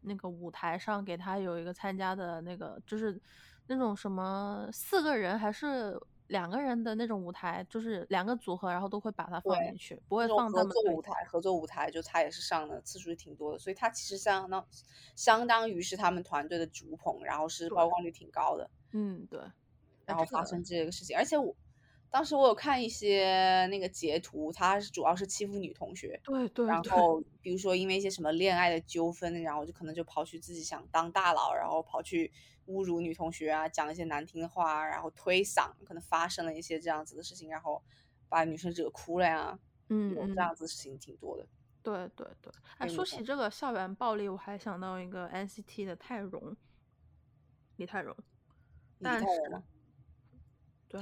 [0.00, 3.20] 那个舞台上给他有一个参加的那个，就是
[3.68, 5.98] 那种什么四个人还是。
[6.28, 11.12] 两个人的那种舞台，就是两个组合，然后都会把它放进去，不会放合作舞台。
[11.26, 14.66] 合作舞台就他也是上的次数也挺多的，所以他其实相当
[15.14, 18.70] 相当于是他们团队的主捧，然后是曝光率挺高的。
[18.92, 19.40] 嗯，对。
[20.06, 21.54] 然后发生这个事情，而且我
[22.10, 26.20] 当时我有看一些那个截图，他是主要是欺负女同学。
[26.24, 26.66] 对对。
[26.66, 32.32] 然后比如说因为一些什么恋爱的纠纷，然后就可能就跑去自己想当大佬，然后跑去。
[32.66, 37.82] 侮辱女同学啊，讲一些难听的话，然后推搡，可能发生了一些这样子的事情，然后
[38.28, 39.58] 把女生惹哭了呀。
[39.88, 41.46] 嗯，这样子事情挺多的。
[41.82, 46.56] 对对对，哎，说起这个校园暴力，我还想到一个 NCT 的泰容，
[47.76, 48.16] 李泰容，
[48.98, 49.62] 李泰容吗？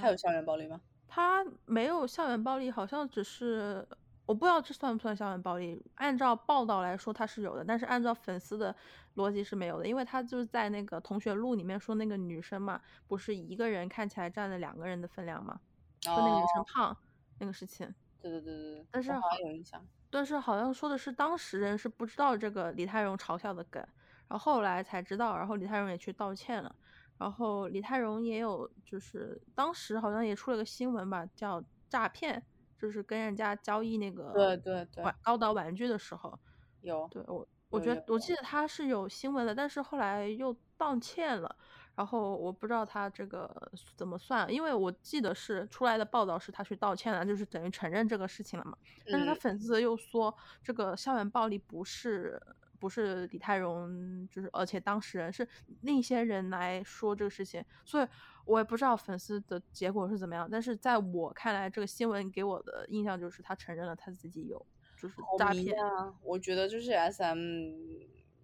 [0.00, 0.80] 他有校园暴力吗？
[1.06, 3.86] 他没有校园暴力，好像只是
[4.30, 5.84] 我不知道这算不算校园暴力。
[5.96, 8.72] 按照报道来说，他是有的，但是按照粉丝的
[9.16, 15.58] 逻辑是没有的，因为他就是在那个同学录里面说那个女生嘛，不是一个人看起来占了两个人的分量嘛，
[16.02, 16.96] 说那个女生胖
[17.40, 17.92] 那个事情。
[18.22, 19.84] 对对对对，但是好像有印象。
[20.10, 23.84] 但是好像说的是当时人是不知道这个李泰容嘲笑的梗，
[24.28, 26.72] 然后后来才知道，然后李泰容也去道歉了，
[27.18, 32.40] 然后李泰容也有就是当时好像也出了个新闻吧，叫诈骗，
[32.80, 36.38] 就是跟人家交易那个对对对高达玩具的时候，
[36.80, 41.56] 有对我我觉得我记得他是有新闻的，但是后来又道歉了。
[41.96, 43.50] 然后我不知道他这个
[43.94, 48.78] 怎么算，因为我记得是出来的报道是他去道歉了，就是等于承认这个事情了嘛。
[49.10, 52.40] 但是他粉丝又说这个校园暴力不是
[52.78, 55.46] 不是李泰容，就是而且当事人是
[55.82, 58.06] 另一些人来说这个事情，所以
[58.44, 60.48] 我也不知道粉丝的结果是怎么样。
[60.50, 64.64] 但是在我看来，这个新闻给我的印象就是他承认了他自己有
[64.96, 65.74] 就是诈骗。
[65.84, 67.38] 啊我觉得就是 S M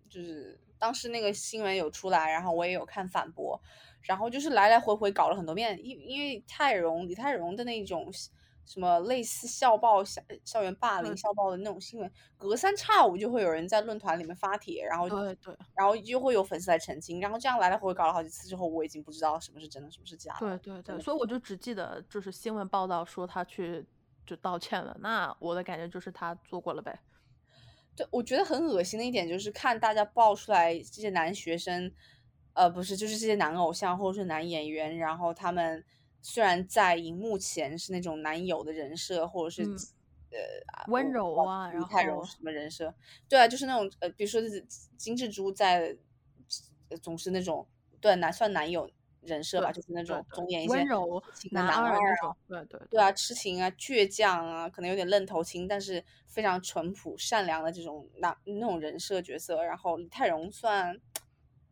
[0.08, 0.58] 就是。
[0.78, 3.58] 当时那个新闻有出来，然后我也有看反驳，
[4.02, 8.12] 然后就是来来回回搞了很多遍，因因为泰容李泰容的那种
[8.66, 20.58] 什么类似校报校校园霸凌校报的那种新闻，隔三差五就会有人在论坛里面发帖，然后对对，然后就会有粉丝来澄清，然后这样来来回回搞了好几次之后，我已经不知道什么是真的，什么是假的。
[20.58, 23.86] 对对对，所以我就只记得就是新闻报道说他去
[24.26, 26.98] 就道歉了，那我的感觉就是他做过了呗。
[27.94, 31.90] 对，我觉得很恶心的一点就是看大家爆出来这些男学生，
[32.52, 35.82] 呃，不是，就是这些男偶像或者是男演员，然后他们
[36.28, 39.62] 虽然在荧幕前是那种男友的人设，或者是
[40.30, 42.92] 呃温柔啊，然后什么人设，
[43.28, 44.40] 对啊，就是那种呃，比如说
[44.96, 45.96] 金智珠在
[47.00, 47.64] 总是那种
[48.00, 48.90] 对男算男友。
[49.22, 59.64] 人设吧，就是那种总演一些温柔男二那种，对对对啊，痴情啊，倔强啊，可能有点愣头青，但是非常淳朴善良的这种那那种人设角色。
[59.64, 60.96] 然后李泰容算，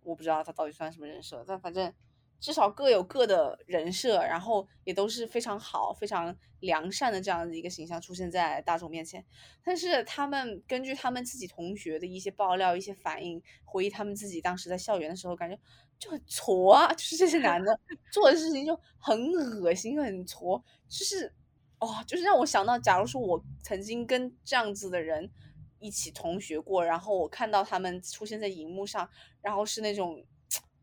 [0.03, 1.95] 我不知道他到底算什么人设，但反正。
[2.44, 9.24] 至少各有各的人设，然后也都是非常好、非常良善的这样的一个形象出现在大众面前。
[9.62, 15.59] 但是他们根据他们自己同学的一些爆料、一些反应，回忆他们自己当时在校园的时候，感觉
[15.98, 17.80] 就很挫啊，就是这些男的
[18.12, 21.33] 做的事情就很恶心、很挫，就是
[21.78, 25.30] 哇，就是让我想到，假如说我曾经跟这样子的人
[25.78, 29.09] 一起同学过，然后我看到他们出现在荧幕上，
[29.40, 30.22] 然后是那种。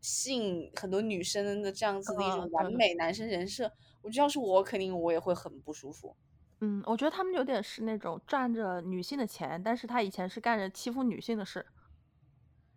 [0.02, 3.70] 吸引很多女生的这样子的一种完美男生人设，
[4.02, 6.14] 我觉得要是我，肯定我也会很不舒服。
[6.60, 11.64] 嗯，我觉得他们有点是那种赚着女性的钱，但是他以前是干着欺负女性的事。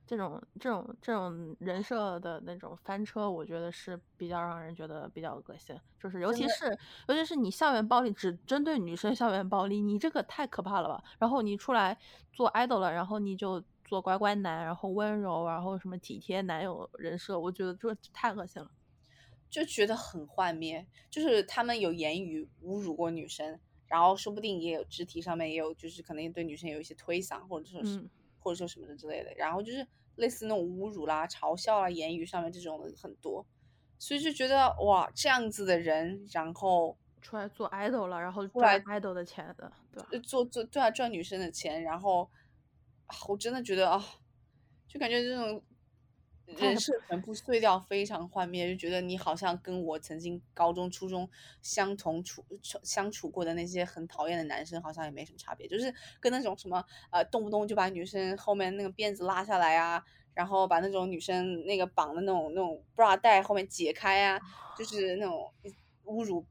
[0.07, 5.75] 这种这种这种人设的那种翻车，我觉得是比较让人觉得比较恶心。
[5.99, 11.03] 就是尤其是尤其是你校园暴力只针对女生校园暴力，你这个太可怕了吧？
[11.17, 11.97] 然后你出来
[12.31, 13.63] 做 idol 了，然后你就。
[13.85, 18.69] 做乖乖男，然后温柔，然后什么体贴男友人设，我觉得这太恶心了，
[19.47, 20.85] 就觉得很幻灭。
[21.11, 28.03] 就是他们有言语侮辱过女生，然后说不定也有肢体上面也有，就是可能对女生有一些推搡，或者说是
[28.39, 29.31] 或者说什么的之类的。
[29.35, 33.45] 然后就是类似那种侮辱啦、嘲笑啦，言语上面这种的很多，
[33.99, 40.25] 所以就觉得哇，这样子的人，然后出来做 idol 了，然后赚 idol 的钱的，对吧？
[40.25, 42.27] 做做对啊，赚女生的钱，然后。
[43.27, 44.03] 我真的觉得啊，
[44.87, 45.61] 就感觉这种
[46.45, 51.29] 人设全部碎掉，非常幻灭，就觉得你好像跟我曾经高中、初中
[51.61, 52.43] 相同处
[52.83, 64.39] 相处过的那些很讨厌的男生，好像也没什么差别，就是跟那种什么呃，动不动就把女生后面那个辫子拉下来啊，然后把那种女生那个绑的那种那种 bra 带后面解开啊，
[64.77, 65.51] 就是那种
[66.05, 66.45] 侮辱。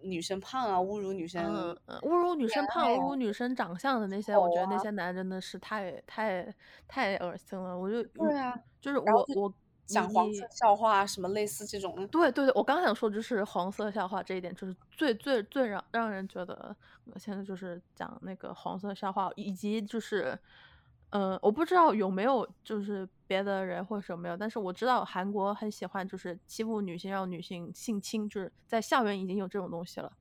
[0.00, 6.54] 女生胖啊，侮辱女生，侮辱女生胖，侮辱女生长相的那些，我觉得那些男真的是太太
[6.86, 7.78] 太恶心了。
[7.78, 9.54] 我就对啊，就是我我
[9.86, 11.94] 讲黄色笑话什么类似这种。
[12.08, 16.74] 对对对，我刚想说就是黄色笑话这一点，就是最最最让让人觉得
[17.06, 20.38] 恶心的，就是讲那个黄色笑话，以及就是。
[21.16, 30.12] 嗯，我不知道有没有就是别的人或者有没有，但是我知道韩国很喜欢就是欺负女性，让女性性侵，就是在校园已经有这种东西了。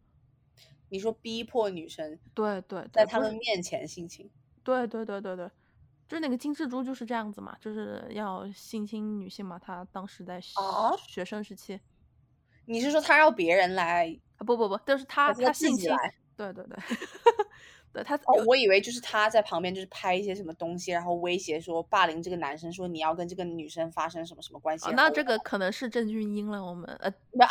[0.90, 2.20] 你说逼迫女生？
[2.34, 4.30] 对对，在他们面前性侵？
[4.64, 5.50] 对对对对对，
[6.08, 9.58] 就是那个金智珠就是这样子嘛，就是要性侵女性嘛。
[9.60, 10.40] 她当时在
[11.08, 11.80] 学生时期。
[12.66, 14.18] 你是说他让别人来？
[14.38, 15.92] 不不不，就是他他性侵。
[16.38, 16.78] 对对对。
[17.94, 24.90] 对他，哦，我以为就是他在旁边就是拍一些什么东西，然后威胁说霸凌这个男生，说你要跟这个女生发生什么什么关系。
[24.94, 27.14] 那这个可能是郑俊英了，我们呃，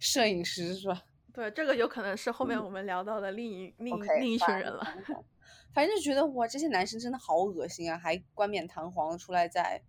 [0.00, 1.02] 摄影师是吧？
[1.34, 4.82] 对，这个有可能是后面我们聊到的另一另一另一群人了。
[5.72, 9.82] 反正就觉得哇，这些男生真的好恶心啊，还冠冕堂皇的出来在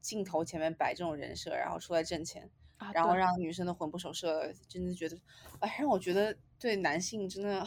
[0.00, 2.48] 镜头前面摆这种人设，然后出来挣钱。
[2.94, 5.18] 然后让女生的魂不守舍，真的觉得，
[5.60, 7.66] 哎，让我觉得对男性真的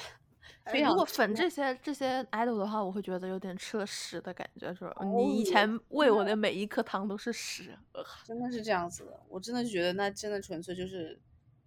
[0.66, 0.90] 非常。
[0.92, 4.96] 如果粉这些这些 idol 的话，我会觉得有点吃了屎的感觉，是吧？
[5.04, 7.78] 你以前喂我的每一颗糖都是屎，
[8.24, 9.20] 真的是这样子的。
[9.28, 11.20] 我真的觉得那真的纯粹就是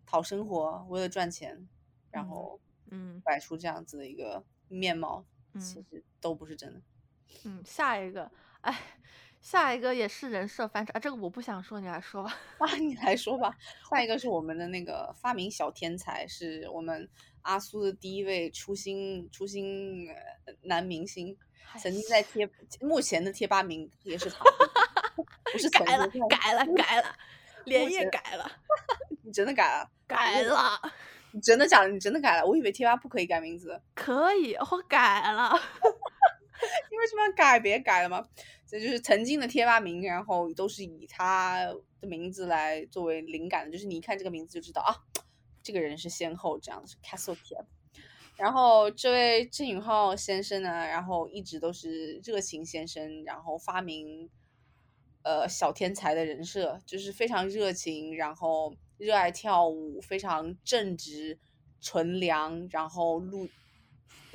[0.06, 1.68] 讨生活，为了赚钱，
[2.10, 2.58] 然后
[2.90, 6.80] 嗯，摆出这样子的一个面貌，其实都不是真的。
[7.44, 8.30] 嗯，下一个，
[8.62, 8.80] 哎。
[9.44, 12.34] 下一个也是人设翻车啊，这个我不想说，你来说吧。
[12.56, 13.54] 啊， 你来说吧。
[13.90, 17.06] 下一个是我们的那个发明小天才，是我们
[17.42, 20.08] 阿苏的第一位初心初心
[20.62, 21.36] 男明星，
[21.76, 22.48] 曾经在贴
[22.80, 24.38] 目前的贴吧名也是他。
[25.52, 27.14] 不是改了，改了，改了，
[27.66, 28.50] 连夜改了。
[29.22, 29.90] 你真的改了？
[30.06, 30.80] 改了。
[31.32, 31.88] 你真的假的？
[31.88, 32.46] 你真的改了？
[32.46, 33.78] 我以为贴吧不可以改名字。
[33.94, 35.52] 可以，我改了。
[36.90, 37.60] 你为什么要改？
[37.60, 38.26] 别改了吗？
[38.80, 41.64] 就是曾经的贴吧名，然后都是以他
[42.00, 44.94] 的名字来作为灵感的，就是你一看这个名字就知道啊，
[45.62, 47.64] 这个人是先后这样的，是 Castle TF。
[48.36, 54.28] 然后这位郑允浩先生呢，然后一直都是热情先生，然后发明
[55.22, 61.38] 呃小天才的人设，就是非常热情，然后热爱跳舞，非常正直、
[61.80, 63.48] 纯良，然后路。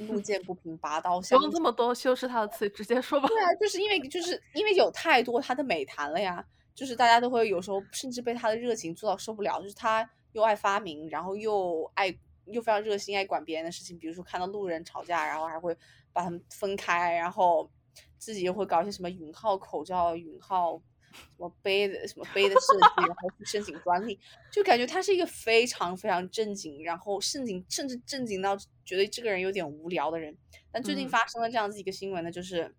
[0.08, 1.38] 路 见不平拔刀相。
[1.38, 3.28] 不用这么多修饰他的词，直接说吧。
[3.28, 12.08] 对啊，就是因为就是因为有太多他的美谈了呀，就是大家都会有时候甚至被他的热情做到受不了，就是他又爱发明，然后又爱
[12.46, 15.76] 又非常热心，爱管别人的事情，比如说看到路人吵架，然后还会
[16.14, 17.70] 把他们分开，然后
[18.18, 20.82] 自己又会搞一些什么允浩口罩、允浩。
[21.12, 24.20] 什么杯的什么杯的设计，然后去申请专利，
[24.52, 30.38] 就感觉他是一个非常非常正经，然后正经甚至正经到觉得这个人有点无聊的人。
[30.72, 32.76] 但最近发生了这样子一个新闻呢，就是，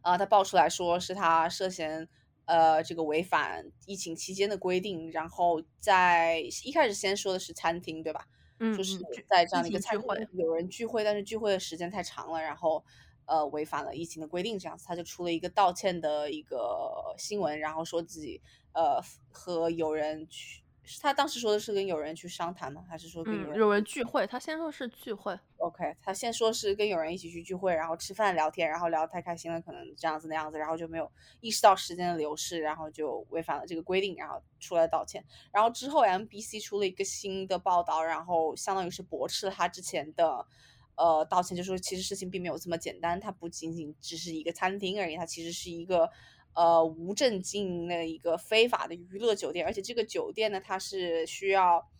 [0.00, 2.08] 啊，他爆出来说是他涉嫌
[2.46, 8.26] 呃这个违反疫情期间的规定，然后在一开始先说的是餐厅对吧？
[8.58, 8.98] 嗯，就是
[9.28, 12.84] 在这样的一个餐厅有人聚会，但是聚会的时间太长了，然后。
[13.32, 18.38] 呃，违反了疫情的规定，这样子他就出了一个道歉的一个新闻，然后说自己
[18.74, 20.62] 呃和友人去，
[21.00, 22.84] 他当时说的是跟友人去商谈吗？
[22.86, 24.26] 还是说跟有人有人聚会？
[24.26, 35.24] 他先说是聚会，OK，他先说是跟友人一起去聚会，然后吃饭聊天，然后聊得太开心了，可能这样子那样子，然后就没有意识到时间的流逝，然后就违反了这个规定，然后出来道歉。
[35.50, 40.46] 然后之后 MBC 出了一个新的报道，然后相当于是驳斥了他之前的。
[40.94, 46.10] 呃，道歉就说其实事情并没有这么简单，它不仅仅只是一个餐厅而已，它其实是一个
[46.54, 51.90] 呃无证经营的一个非法的娱乐酒店，而且这个酒店呢，它是需要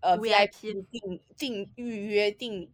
[0.00, 2.72] 呃 VIP 定定预约定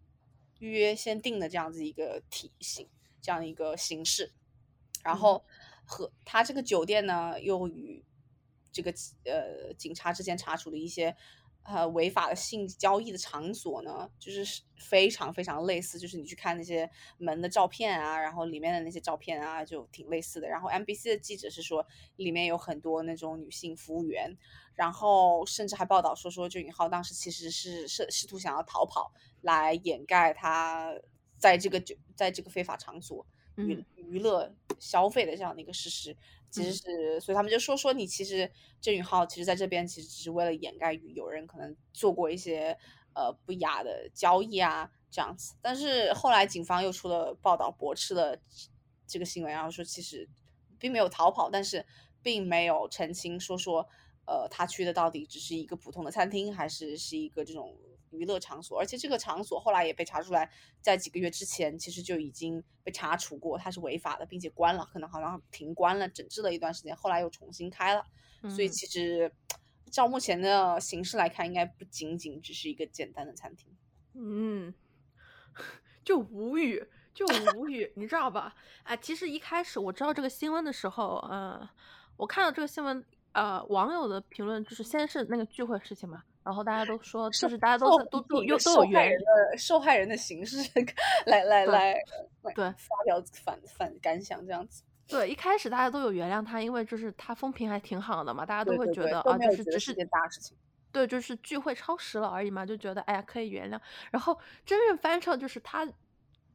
[0.61, 2.89] 预约先定的这样子一个体系，
[3.21, 4.33] 这样一个形式，
[5.03, 5.45] 然后
[5.85, 8.05] 和他这个酒店呢，又与
[8.73, 11.17] 这个呃警察之间查处了一些。
[11.64, 20.46] 呃，违法的性交易的场所呢，就是非常非常类似，就是你去看那些门的照片啊，然后里面的那些照片啊，就挺类似的。
[20.46, 24.37] 然后 MBC 的记者是说，里面有很多那种女性服务员，
[24.74, 29.10] 然后甚至还报道说说，就尹浩当时其实是试试图想要逃跑，
[29.40, 30.94] 来掩盖他
[31.38, 36.15] 在这个就在这个非法场所娱娱乐消费的这样的一个事实。
[36.55, 38.48] 其实是，所以他们就说说你其实
[38.81, 42.79] 郑允浩其实在这边其实只是为了掩盖有人可能做过一些
[43.13, 48.38] 呃不雅的交易啊这样子，但是后来警方又出了报道驳斥了
[49.05, 50.29] 这个新闻，然后说其实
[50.79, 51.85] 并没有逃跑，但是
[52.23, 53.88] 并没有澄清说说
[54.27, 57.77] 呃他去的到底只是一个普通的餐厅还是是一个这种。
[58.15, 60.50] 娱乐场所，而且这个场所后来也被查出来，
[60.81, 68.04] 在几个月之前其实就已经被查处过，它是违法的，并且关了，可能好像停关了，整治了一段时间，后来又重新开了。
[68.48, 69.33] 所以其实
[69.90, 73.75] 照目前的形式来看，应该不仅仅只是一个简单的餐厅。
[74.12, 74.75] 嗯，
[76.04, 78.54] 就无语，就无语，你知道吧？
[78.83, 81.69] 哎，其实一开始我知道这个新闻的时候，呃，
[82.17, 83.02] 我看到这个新闻，
[83.33, 86.23] 呃，网友的评论就是先是那个聚会事情嘛。
[86.45, 90.59] 然后大家都说，就是大家都都都有都有原人的受害人的形式
[91.27, 91.95] 来来来
[92.55, 94.83] 对发表反反感想这样子。
[95.07, 100.57] 对，一开始大家都有原谅他，因为就是他风评还挺好的嘛，大家都会觉得啊，就是只是件大事情。
[100.92, 103.81] 对，就是聚会超时了而已嘛，就觉得哎呀可以原谅。
[104.11, 105.87] 然后真人翻车就是他，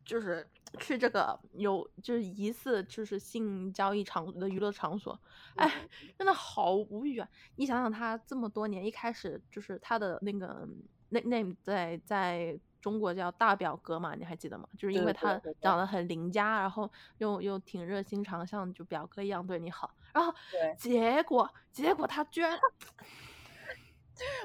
[0.10, 0.44] 就是
[0.80, 5.20] 去这个有就是疑似就是性交易场的娱乐场所，
[5.56, 5.88] 哎，
[6.18, 7.30] 真的好无语啊！
[7.58, 10.68] 你想想他这么多年，一开始就是他的那个
[11.10, 14.68] name 在在中国叫大表哥嘛，你还记得吗？
[14.76, 20.34] 就是因为他长得很邻家，然后又又挺热心肠，像就表哥一样对你好，然后
[20.76, 22.60] 结果结果他居然。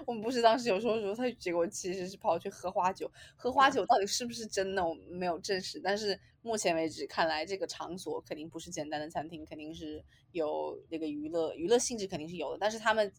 [0.07, 3.11] 我们不是当时有说说他，结果其实是跑去喝花酒。
[3.37, 5.81] 喝花酒到底是不是真的，我们没有证实。
[5.83, 12.59] 但是目前为止，看来这个场所肯定不是简单的餐厅，肯定是有那个娱乐娱乐性质，肯定是有的。
[12.59, 13.13] 但是他们，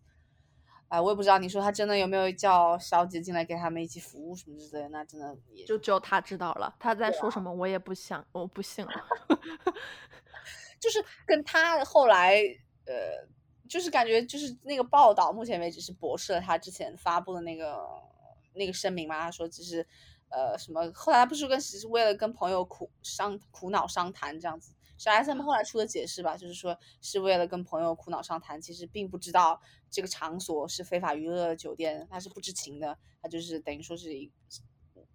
[0.88, 4.90] 啊，我也不知道，你说他真的有没有叫小姐进来给他们一起服务什么之类的？
[4.90, 6.76] 那真的也就只有他知道了。
[6.80, 8.92] 他在说什么，我也不想，我不信了。
[10.80, 12.42] 就是跟他后来，
[12.86, 13.28] 呃。
[13.68, 17.84] 就是感觉就是那个报道，目前为止是驳斥了他之前发布的那个
[18.54, 19.20] 那个声明嘛？
[19.20, 19.86] 他说只是
[20.30, 24.74] 呃什么，后来他不是跟只是为了跟朋友苦商苦恼商谈这样子。
[24.98, 29.60] 小 S 他们后来出的解释吧，就是说是为了跟朋友苦恼商谈，其实并不知道
[29.90, 34.32] 这个场所是非法娱乐酒店，他是不知情的，他就是等于说是以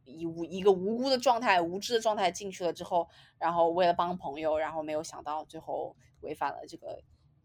[0.04, 7.00] 以无一个无辜的状态、无知的状态进去了之后，然后为了帮朋友，然后没有想到最后违反了这个。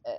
[0.06, 0.14] 呃，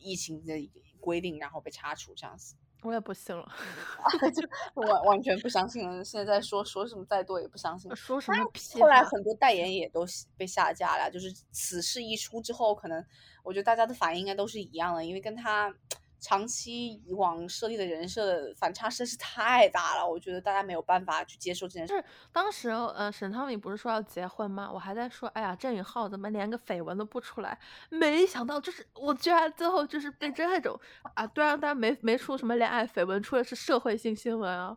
[0.00, 0.54] 疫情的
[0.98, 3.46] 规定，然后被查处这样子，我也不信了，
[4.34, 4.48] 就
[4.80, 6.02] 完完全不相信了。
[6.04, 8.80] 现在在说说什么再多也不相信，说什么屁。
[8.80, 10.04] 后来很多代言也都
[10.36, 13.04] 被下架了，就是此事一出之后，可能
[13.44, 15.72] 我觉得大家的反应应该都是一样的，因为跟他。
[16.20, 21.94] 长期以往设立的人设反差实在是太大了，我觉得大家没有办法去接受这件事。
[21.94, 24.70] 是当时呃，沈昌珉不是说要结婚吗？
[24.72, 27.58] 我还在说，哎呀，郑允浩怎么连个绯闻都不出来？
[27.88, 30.78] 没想到就是我居然最后就是被这种
[31.14, 34.76] 啊，对啊，当然没没出什么恋爱绯闻，出的是社会性新闻啊。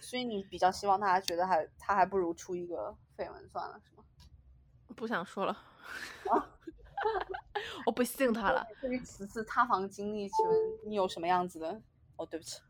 [0.00, 4.04] 所以你比较希望大家觉得还他还不如出一个绯闻算了，是吗？
[4.96, 5.56] 不想说了。
[7.86, 8.66] 我不信他了。
[8.80, 11.80] 对于此次塌房经历，请问你有什么样子的？
[12.16, 12.60] 哦，对不起。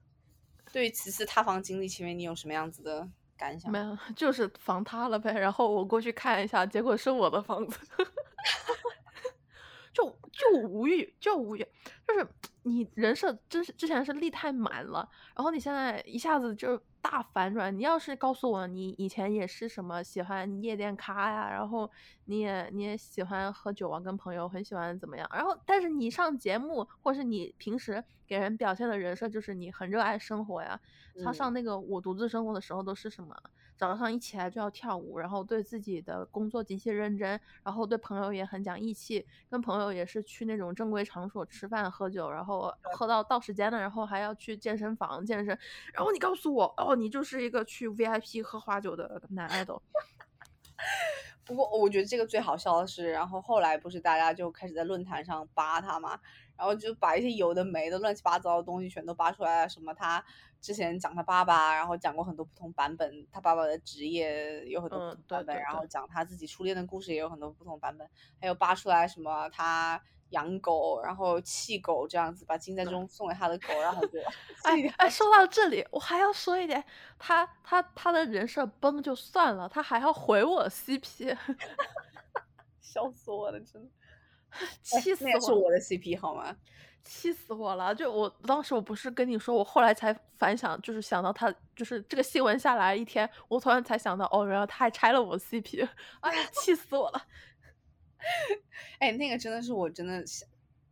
[0.73, 3.71] 对于此次塌房经历，请问你有什么样子的感想？
[3.71, 5.33] 没有， 就是房塌了呗。
[5.33, 7.79] 然后我过去看一下，结果是我的房子。
[9.91, 11.67] 就就无语，就无语，
[12.07, 12.29] 就是
[12.63, 17.77] 你人设真是之前是立太满了，然后你现在一下子就大反转。
[17.77, 21.91] 你要是告诉我你以前也是什么喜欢夜店咖呀，然后
[22.27, 30.79] 你也你也喜欢喝酒啊，跟朋友很喜欢怎么样，然后但是你上节目或是你平时给人表现的人设就是你很热爱生活呀。
[31.25, 33.35] 他上那个我独自生活的时候都是什么？
[33.79, 45.57] 早上一起来就要跳舞，然后对自己的工作极其认真，然后对朋友也很讲义气，跟朋友也是去那种正规场所吃饭喝酒，然后喝到到时间了，然后还要去健身房健身。
[45.95, 49.81] 然后你告诉我，哦，你就是一个去 VIP 喝花酒的男爱豆。
[51.47, 56.21] 不过我觉得这个最好笑的是，然后后来不是大家就开始在论坛上扒他嘛，
[56.59, 60.23] 然后就把一些有的没的乱七八糟的东西全都扒出来了，什么他。
[60.61, 68.05] 之前讲他爸爸，然后讲过很多不同版本，他爸爸的职业有很多不同版本，然后讲他自己初恋的故事也有很多不同版本，
[68.41, 74.19] 还有扒出来什么他养狗，然后弃狗这样子，把金在中送给他的狗，然后就
[74.65, 76.85] 哎哎，说到这里，我还要说一点，
[77.21, 81.39] 他他他的人设崩就算了，他还要回我 CP，
[82.83, 83.89] 笑死我了，真的，
[84.83, 85.41] 气死我！
[85.41, 86.57] 是我的 CP 好吗？
[87.05, 87.95] 气死我了！
[87.95, 95.89] 就我当时我不是跟你说，我后来才反想，就是想到他，就是这个新闻下来一天，我突然才想到，哦，原来他还拆了我 CP，
[96.21, 97.27] 哎呀，气死我了！
[99.01, 100.23] 哎，那个真的是我真的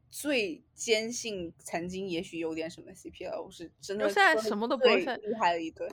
[0.08, 5.90] 最坚信曾经也许有点什么 CP 了，我是真的我现在什么都不会厉害的一对。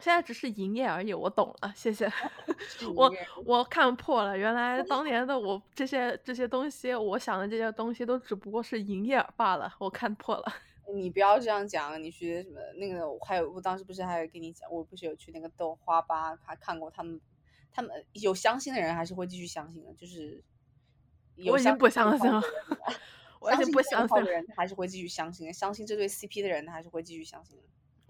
[0.00, 2.10] 现在只是营业而已，我懂了，谢谢。
[2.96, 3.12] 我
[3.44, 10.52] 我看破了，原来当年的我这些这些东西，我想的这些东西都只不过是营业罢了，我看破了。
[10.92, 13.06] 你不要这样讲，你去什么那个？
[13.24, 17.20] 还有我当时不是还跟你讲，我不是有去那个豆花吧，还看过他们，
[17.70, 20.42] 他们有相信的人还是会继续相信的，就是
[21.46, 22.42] 我已经不相信了，
[23.38, 27.62] 我已经不相信的人还是会继续相信的，相信这对 CP 的人还是会继续相信的。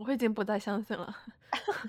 [0.02, 1.14] 我已经不再相信了，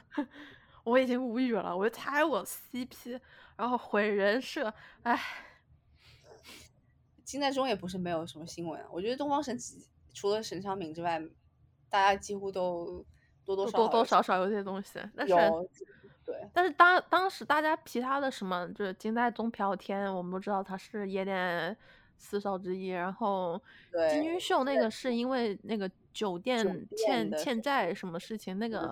[0.84, 1.76] 我已经无语了。
[1.76, 3.18] 我就猜我 CP，
[3.55, 5.18] 然后毁人设，哎。
[7.24, 11.22] 金在中也不是没有什么新闻，我觉得东方神起除了沈昌珉之外，
[11.89, 13.05] 大家几乎都
[13.45, 14.99] 多多少多多少少有些东西。
[15.16, 15.34] 但是
[16.26, 21.78] 对，但是当当时大家其他的什么，就是金在中朴天，我们都知道他是夜店
[22.18, 22.89] 四少之一。
[22.89, 23.62] 然后
[24.09, 25.89] 金君秀那个是因为那个。
[26.14, 28.91] 酒店欠欠债什么事情，那个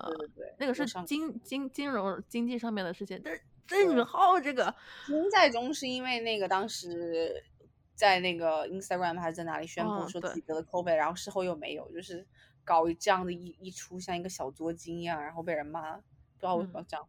[0.58, 3.20] 那个是金金金融经济上面的事情。
[3.22, 4.74] 但是郑允浩这个
[5.06, 7.44] 金在中是因为那个当时
[7.94, 12.26] 在那个 Instagram 还是在哪里宣布说自己得了 COVID，然后事后又没有，就是
[12.64, 16.00] 搞这样的一一出像一个小作精一样，然后被人骂，不
[16.40, 17.06] 知道为什么要这样。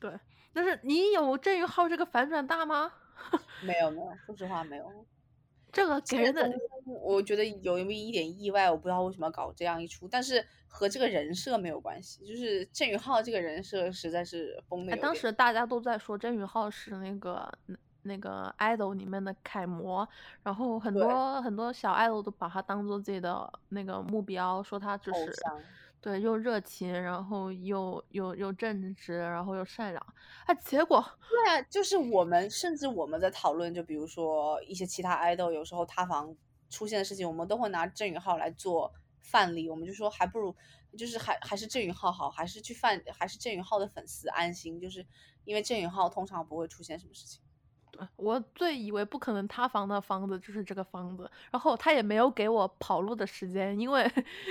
[0.00, 0.12] 对，
[0.52, 2.92] 但是你有郑允浩这个反转大吗？
[3.62, 5.06] 没有没有，说实话没有。
[5.74, 6.50] 这个给人的，
[7.02, 14.96] 我觉得有那么一点意外，我不知道为什么要搞这样一出，但是和这个人设没有关系，就是郑宇浩这个人设实在是崩的。
[14.96, 17.52] 当时大家都在说郑宇浩是那个
[18.02, 20.08] 那个 idol 里面的楷模，
[20.42, 25.34] 然后很多很多小 idol 都把他当做自己的那个目标，说他就是。
[26.04, 36.36] 对，又热情，然后又又又正直，然后又善良，啊，结果对啊，就是我们甚至我们在讨论，就比如说一些其他爱豆，有时候塌房
[36.68, 38.92] 出现的事情，我们都会拿郑允浩来做
[39.22, 40.54] 范例，我们就说还不如
[40.94, 45.06] 就是还还是郑允浩好，还是去范还是郑允浩的粉丝安心，就是
[45.46, 47.40] 因为郑允浩通常不会出现什么事情。
[47.90, 54.06] 对我最以为不可能塌房的房子就是这个房子，然后他也没有给我跑路的时间，因为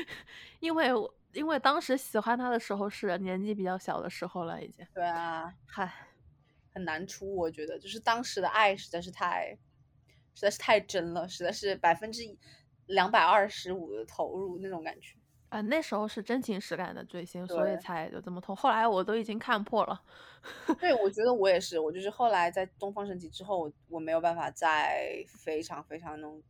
[0.60, 0.90] 因为。
[1.34, 4.86] 因为当时喜欢他的时候是年纪比较小的时候了，已经。
[4.94, 5.92] 对啊，嗨，
[6.74, 9.58] 很难出，我觉得就是当时的爱实在是太，
[10.36, 12.22] 实在是太真了，实在是百分之
[12.86, 15.16] 两百二十五的投入那种感觉。
[15.50, 18.56] 啊，那时候是真情实感的追星，所以才就这么痛。
[18.56, 20.02] 后来我都已经看破了。
[20.80, 26.42] 对，我觉得我也是，我就是后来在东方神起之后，我我没有办法再非常非常那种。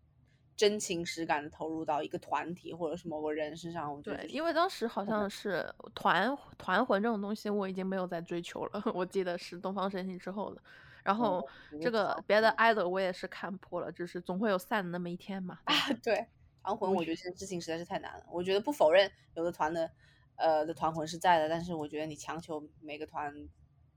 [0.56, 8.84] 真情实感的投入到一个团体或者是某个人身上，我觉得对，因为当时好像是团团魂这种东西，我已经没有在追求了。
[8.94, 10.62] 我记得是东方神起之后的，
[11.04, 11.48] 然后
[11.82, 15.60] 这个别的 idol 我也是看破了，就是总会有散的那么一天嘛。
[15.64, 15.74] 啊，
[16.04, 16.26] 对，
[16.62, 18.24] 团魂我觉得这件事情实在是太难了。
[18.30, 19.90] 我觉得不否认有的团的
[20.36, 23.34] 呃的团魂是在的，但是我觉得你强求每个团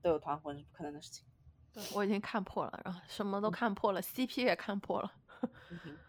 [0.01, 1.23] 都有团魂是不可能的事情。
[1.71, 5.11] 对，我已经看破了，然后什么都看破了，CP 也看破了。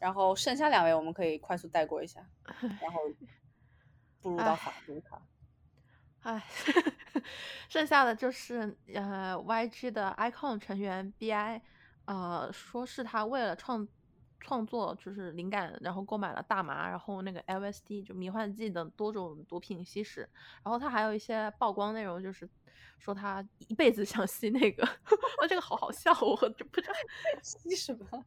[0.00, 2.20] 然后剩下两位我们可以快速带过一下，
[2.82, 3.00] 然后
[4.20, 5.22] 步入到法珠卡。
[6.22, 6.44] 唉，
[7.68, 11.60] 剩下的就是呃，YG 的 icon 成员 BI，
[12.06, 13.86] 呃，说是他为了创
[14.38, 20.28] 创作就是灵感，然后购买了大麻，然后那个 LSD 就迷幻剂等多种毒品吸食。
[20.62, 22.48] 然后他还有一些曝光内容，就是
[22.98, 24.82] 说他一辈子想吸那个，
[25.40, 26.94] 啊，这个好好笑，我就不知道
[27.42, 28.24] 吸什么。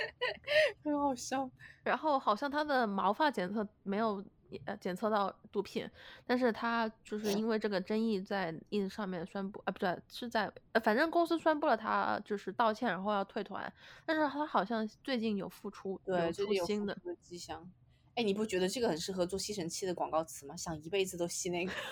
[0.84, 1.48] 很好笑，
[1.82, 4.22] 然后好像他的毛发检测没有
[4.64, 5.88] 呃检测到毒品，
[6.26, 13.72] 但是他就是因为这个争议在 ins 上面宣布，啊不对，是在呃反正公司宣布了他就是道歉，然后要退团，
[14.04, 17.70] 但是他好像最近有复出，对，出新的迹象。
[18.14, 20.54] 哎，你不觉得这个很适合做吸尘器的广告词吗？
[20.56, 21.72] 想一辈子都吸那个。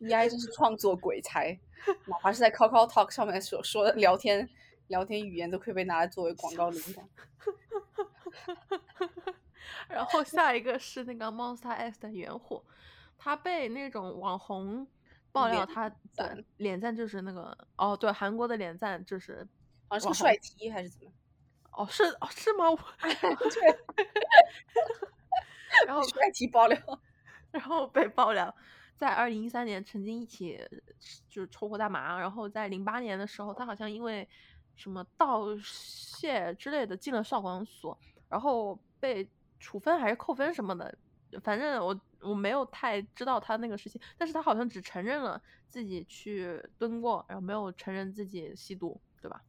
[0.00, 1.58] BI 真是创作鬼才，
[2.06, 4.48] 哪怕是在 Coco Talk 上面所说的聊天
[4.88, 7.08] 聊天语言，都可以被拿来作为广告灵感。
[9.88, 12.62] 然后下一个是那个 Monster X 的元火，
[13.16, 14.86] 他被那种网红
[15.32, 19.46] 爆料，他的脸赞就是那个哦，对，韩国的脸赞就是
[19.88, 21.10] 好像是帅 T 还是怎么？
[21.72, 22.66] 哦，是哦，是吗？
[23.00, 23.78] 对。
[25.86, 26.78] 然后 帅 T 爆料，
[27.50, 28.54] 然后被爆料。
[28.96, 30.60] 在二零一三年曾经一起
[31.28, 34.28] 就是抽过大麻，然后在零八年的时候，他好像因为
[34.78, 37.98] 什么盗窃之类的进了少管所，
[38.28, 40.96] 然后被处分还是扣分什么的，
[41.42, 49.42] 反正我我没有太知道他那个事情，但是他好像只承认了自己去蹲过，然后没有承认自己吸毒，对吧？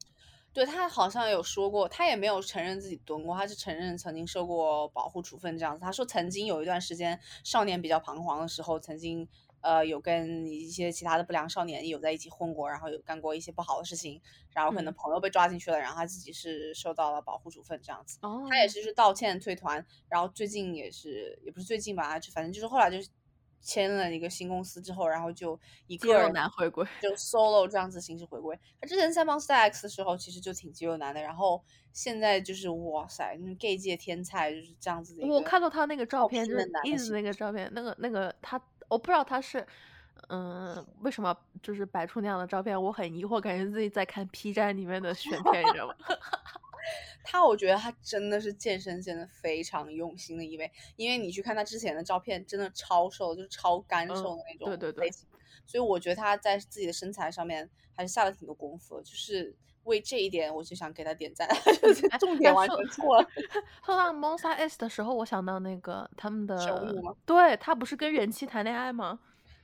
[0.52, 5.82] 对他好像有说过，他也没有承认自己蹲过，他是承认曾经受过保护处分这样子。
[5.82, 9.28] 他说曾经有一段时间少年比较彷徨的时候，曾经
[9.62, 14.22] 呃有跟一些其他的不良少年有在一起混过，然后有干过一些不好的事情，
[14.54, 18.18] 然后可能朋友被抓进去了，然后他自己是受到了保护处分这样子。
[18.22, 22.98] 哦，他也是是道歉退团，然后最近也是也不是最近吧，就反正就是后来就。
[23.62, 28.58] 签了一个新公司之后，然后就一个人男回归，就 solo 这样子形式回归。
[28.80, 35.28] 他之前在 Monster X 的时候，其实就挺肌肉男的，然后现在就是哇塞，那 gay 界天才就是这样子的。
[35.28, 36.58] 我看到他那个照片，就
[36.98, 38.58] 是那个照片，那个那个他，
[38.90, 39.66] 我不知道他是，
[40.28, 45.96] 嗯，为什么就是摆出那样的照片，我很疑惑，感觉自己在看 P 站里面的选片，你知道吗？
[47.24, 54.68] 他我觉得他真的是健身健的非常用心的一位，因为你去看他之前的照片，真的超瘦，就是超干瘦的那种。
[54.68, 55.10] 对对对。
[55.66, 59.56] 所以我觉得他在自己的身材上面还是下了挺多功夫，就是
[59.90, 61.46] 为这一点我就想给他点赞，
[62.18, 63.28] 重点完全错了。
[63.86, 66.58] 说到 Monster S 的时候，我想到那个他们的？
[67.26, 69.20] 对他不是跟人妻谈恋爱吗？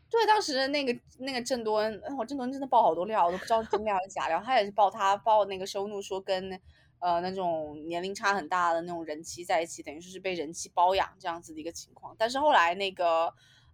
[0.08, 4.42] 对，当时那个那个郑多恩，我郑多恩真的爆好多料，我都不知道真料还是假料。
[4.44, 6.52] 他也是爆他爆那个收怒说跟
[7.00, 12.16] 呃那种年龄差很大的那种人妻在一起，等于说是被人妻包养这样子的一个情况。
[12.18, 13.34] 但是后来那个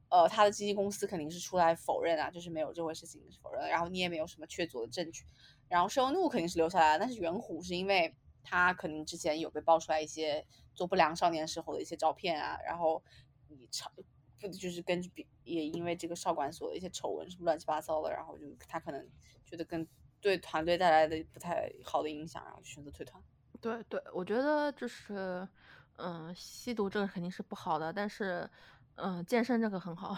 [0.10, 3.70] 呃他的经纪公司肯定是出来否认啊，就是没有这回事情否认。
[3.70, 5.26] 然后你也没有什么确凿的证据。
[5.72, 8.14] 然后收怒肯定是留下来了，但是袁虎是因为
[8.44, 10.46] 他可能之前有被爆出来一些
[10.76, 13.04] 做不良少年时候的一些照片啊，然后
[13.48, 13.92] 你超。
[14.40, 19.08] 不就是根据也因为这个少管所的一些丑闻什么乱七八糟的，然后就他可能
[19.46, 19.88] 觉得跟
[20.20, 23.22] 对团队带来的不太好的影响，然后就选择退团。
[23.62, 25.48] 对对，我觉得就是
[25.98, 28.50] 嗯，吸毒这个肯定是不好的，但是
[28.96, 30.18] 嗯，健身这个很好。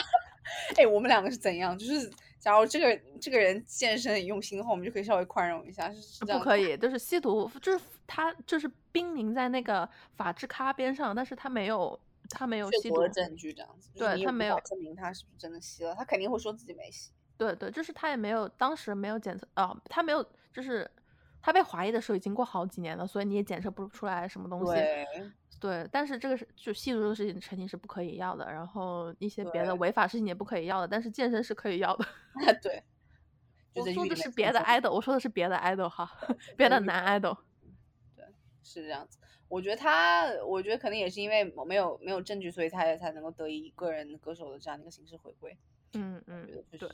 [0.78, 1.76] 哎，我们两个是怎样？
[1.76, 2.10] 就是
[2.42, 5.90] 假如这个这个人健身很用心的话，我们就可以稍微宽容一下。
[5.94, 11.98] 是不可以，就是吸毒，就是他就是濒临在那个法制咖边上，但是他没有。
[12.34, 17.10] 他没有吸毒的证据，这样子，对他没有证明他是不是真的吸了，他肯定会说自己没吸。
[17.36, 20.90] 对对，就是他也没有，当时没有检测啊，他没有，就是
[21.42, 24.72] 他被怀疑的时候已经过好几年了，所以你也检测不出来什么东西。
[25.62, 32.04] 对对，但是这个是就吸毒这个事情肯定是不可以要的，然后一些别的违法事情也不可以要的，但是健身是可以要的。
[32.60, 32.82] 对，
[33.74, 36.10] 我说的是别的 idol，我说的是别的 idol 哈，
[36.56, 37.38] 别的男 idol。
[38.16, 38.24] 对，
[38.64, 39.18] 是这样子。
[39.46, 45.56] 我觉得他，我觉得可能也是因为没有没有证据，所以他也才能够得以个人歌手的这样的一个形式回归。
[45.92, 46.48] 嗯嗯，
[46.78, 46.90] 对。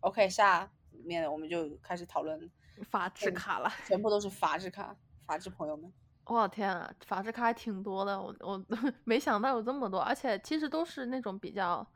[0.00, 0.70] OK，下
[1.04, 2.50] 面我们就开始讨论
[2.90, 5.92] 法制卡了，全部都是法制卡，法制朋友们。
[6.34, 8.64] 我天啊，法制卡还挺多的，我我
[9.04, 11.86] 没想到有这么多，而且其实都是那种比较。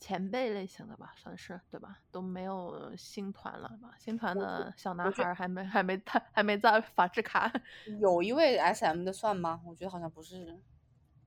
[0.00, 1.98] 前辈类型的吧，算是对吧？
[2.12, 3.90] 都没有新团了吧？
[3.98, 7.52] 新团的小男孩还没还没他还没在法制卡。
[8.00, 9.60] 有一位 S M 的算吗？
[9.66, 10.56] 我觉得好像不是，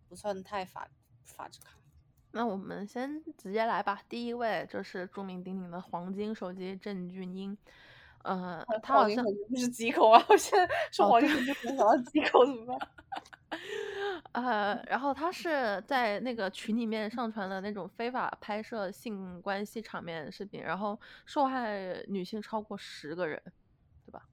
[0.08, 0.88] 不算太法
[1.26, 1.72] 法制卡。
[2.32, 4.02] 那我们先直接来吧。
[4.08, 7.58] 第一位就是著名鼎鼎的黄金手机郑俊英。
[8.24, 10.24] 呃，他好像不是几口啊！
[10.30, 12.90] 我现在说黄金手机，想到吉口怎么办？
[14.34, 23.42] 呃，然后他是在那个群里面上传了那种非法拍摄性关系场面视频，然后受害女性超过十个人，
[24.06, 24.24] 对吧？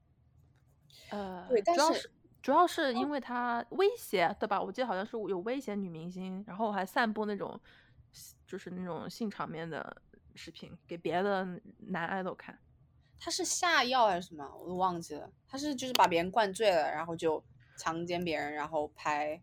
[1.10, 2.10] 呃，对，主要是
[2.40, 4.60] 主要是因为他威胁，对吧？
[4.62, 7.60] 我记得好像是有威胁女明星，然后还散布那种
[8.46, 10.02] 就是那种性场面的
[10.36, 11.44] 视频给别的
[11.78, 12.56] 男爱豆看。
[13.18, 14.48] 他是下药还是什么？
[14.60, 15.30] 我都忘记了。
[15.48, 17.42] 他是就是把别人灌醉了，然后就
[17.76, 19.40] 强奸别人，然后拍。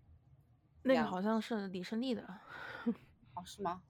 [0.83, 2.21] 那个好像是李胜利的，
[3.35, 3.81] 哦，是吗？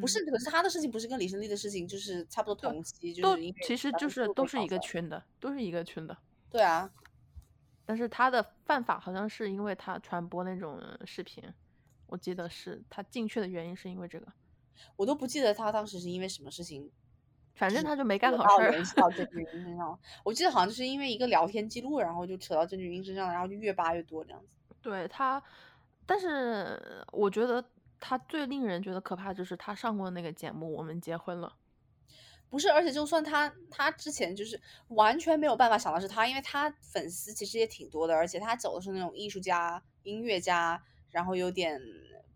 [0.00, 6.16] 不是，可是他的事情不是跟李胜利的事情，就是差不多同期，就是因为其实就是都是一个圈的，都是一个圈的。
[6.50, 6.88] 对啊，
[7.84, 11.42] 但是他的犯法好像是因为他传播那种视频，
[12.06, 14.32] 我记得是他进去的原因是因为这个，
[14.94, 16.88] 我都不记得他当时是因为什么事情，
[17.54, 18.72] 反正他就没干好事儿。
[18.96, 24.46] 到郑俊英身上，我记得好像就是因为一个聊天记录，然后就扯到郑俊英身上，然后就越扒越多这样子。
[24.80, 25.42] 对他。
[26.04, 27.64] 但是我觉得
[28.00, 31.54] 他最令人觉得可怕就是他上过那个节目《我们结婚了》，
[32.50, 40.82] 不是，而且就算他他之前就是完全没有办法想到是他，因为他粉丝其实也挺多的，而且他走的是那种艺术家、音乐家，
[41.12, 41.80] 然后有点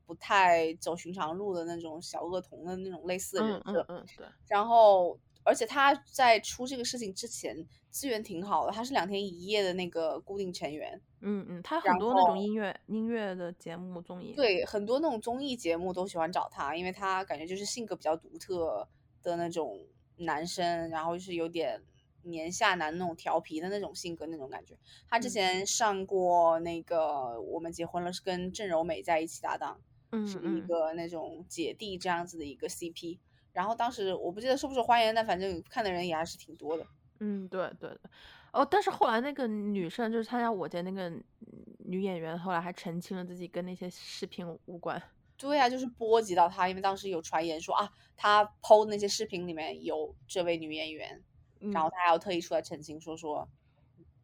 [0.06, 5.18] 不太走寻常路的那种小恶童的那种类似的人设，嗯嗯对，然后。
[5.48, 11.00] 而且他在出这个事情之前资源挺好的，他是两天一夜的那个固定成员。
[11.20, 14.32] 嗯嗯，他很多那种音乐音乐的节目综艺。
[14.34, 18.88] 对，很多那种综艺节目都喜欢找他，因为他感觉就是性格比较独特
[19.22, 19.78] 的那种
[20.16, 21.80] 男生，然后就是有点
[22.24, 24.76] 年下男那种调皮的那种性格那种感觉。
[25.08, 26.96] 他之前上过那个
[27.40, 29.80] 《我们结婚了》，是跟郑柔美在一起搭档，
[30.26, 33.18] 是一个那种姐弟这样子的一个 CP。
[33.52, 36.86] 然后当时我不记得是不是欢迎，但反正看的人也还是挺多的。
[37.20, 37.98] 嗯，对对对。
[38.52, 41.10] 哦，但是后来那个女生就是参加我家那个
[41.78, 45.02] 女演员，后来还澄清了自己跟那些视频无关。
[45.38, 51.22] 对啊，就是波及到她，因为当时有传言说啊，她 PO 那些视频里面有这位女演员，
[51.58, 53.46] 然后她还要特意出来澄清说说，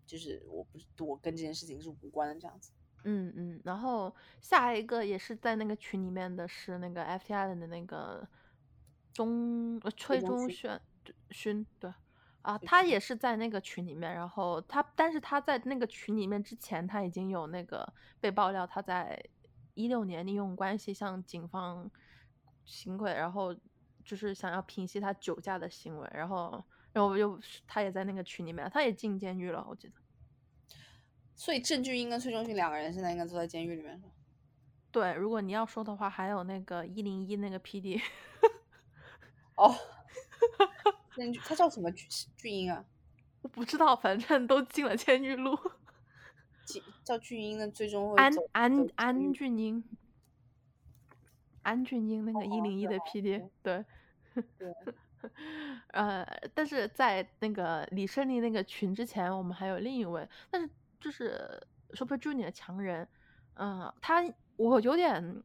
[0.07, 2.71] 就是我不是我跟这件事情是无关的这样子。
[3.05, 8.27] 嗯嗯，然后下一个也是在那个群里面的是那个 FTI 的那个。
[9.15, 10.81] 中呃崔中轩
[11.31, 11.93] 勋对
[12.41, 17.87] 啊，他也是在那个群里面，然后他但是他在那个群里面之前，他已经有那个
[18.21, 19.23] 被爆料，他在
[19.75, 21.91] 一六年利用关系向警方
[22.65, 23.55] 行贿，然后
[24.03, 29.95] 就是想要平息他酒驾的行为，然后，然后又他也在那个群里面，他也进监狱了，我记得。
[31.35, 34.03] 所以郑俊英跟崔中勋两个人现在应该都在监狱里面。
[34.91, 38.01] 对，如果你要说的话，还有那个一零一那个 PD。
[39.57, 39.75] 哦，
[41.17, 42.85] 那他叫什么俊俊英啊？
[43.43, 45.59] 我不知道，反正都进了监狱路。
[47.05, 49.83] 叫俊英的最终会安安安俊英。
[51.63, 53.85] 安俊英那个一零一的 PD，对，
[55.93, 60.69] 呃，但是在那个李胜利那个群之前，我们还有另一位，但是
[61.03, 61.61] 就是
[61.93, 63.07] Super Junior 的强人，
[63.57, 64.25] 嗯，他
[64.57, 65.43] 我有点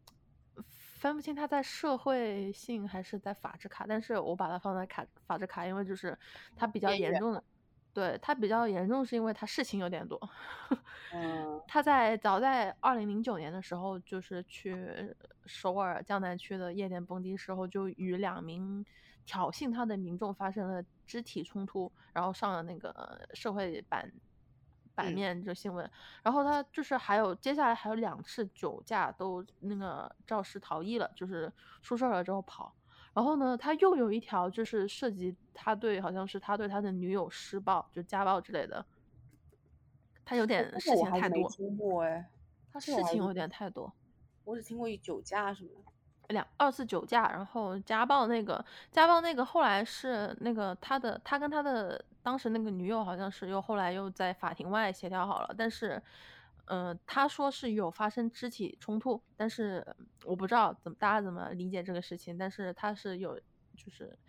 [0.70, 6.18] 分不清他在社会性还是在法制卡，但是我把他放在卡法制卡，因为就是
[6.55, 7.43] 他比较严重的。
[7.93, 10.20] 对他比较严重，是因为他事情有点多。
[11.12, 14.78] 嗯， 他在早在二零零九年的时候，就是去
[15.47, 18.86] 首尔江南区的夜店蹦迪时候，就与两名
[19.26, 24.12] 挑衅他的民众发生了肢体冲突，然后上了那个社会版
[24.98, 25.89] 版面这新闻。
[26.24, 31.52] 然后他就是还有接下来还有两次酒驾都那个肇事逃逸了，就是
[31.84, 32.74] 出事了之后跑。
[33.14, 38.84] 然后呢，他又有一条就是涉及他对，好像是他对他的女友施暴，就家暴之类的。
[40.26, 41.50] 他有点事情太多。
[41.50, 42.30] 听过哎，
[42.74, 43.91] 他事情有点太多。
[44.43, 45.70] 我只听过酒驾什么
[46.28, 56.03] 的，两二次酒驾，然后家暴那个家暴那个后来是那个他的他跟他的当时那个女友好像是又后来又在法庭外协调好了，但是。
[56.69, 59.82] 嗯，他说是有发生肢体冲突，但是
[60.25, 63.39] 我不知道怎么大家怎么理解这个事情，但是他是有
[63.78, 64.19] 就是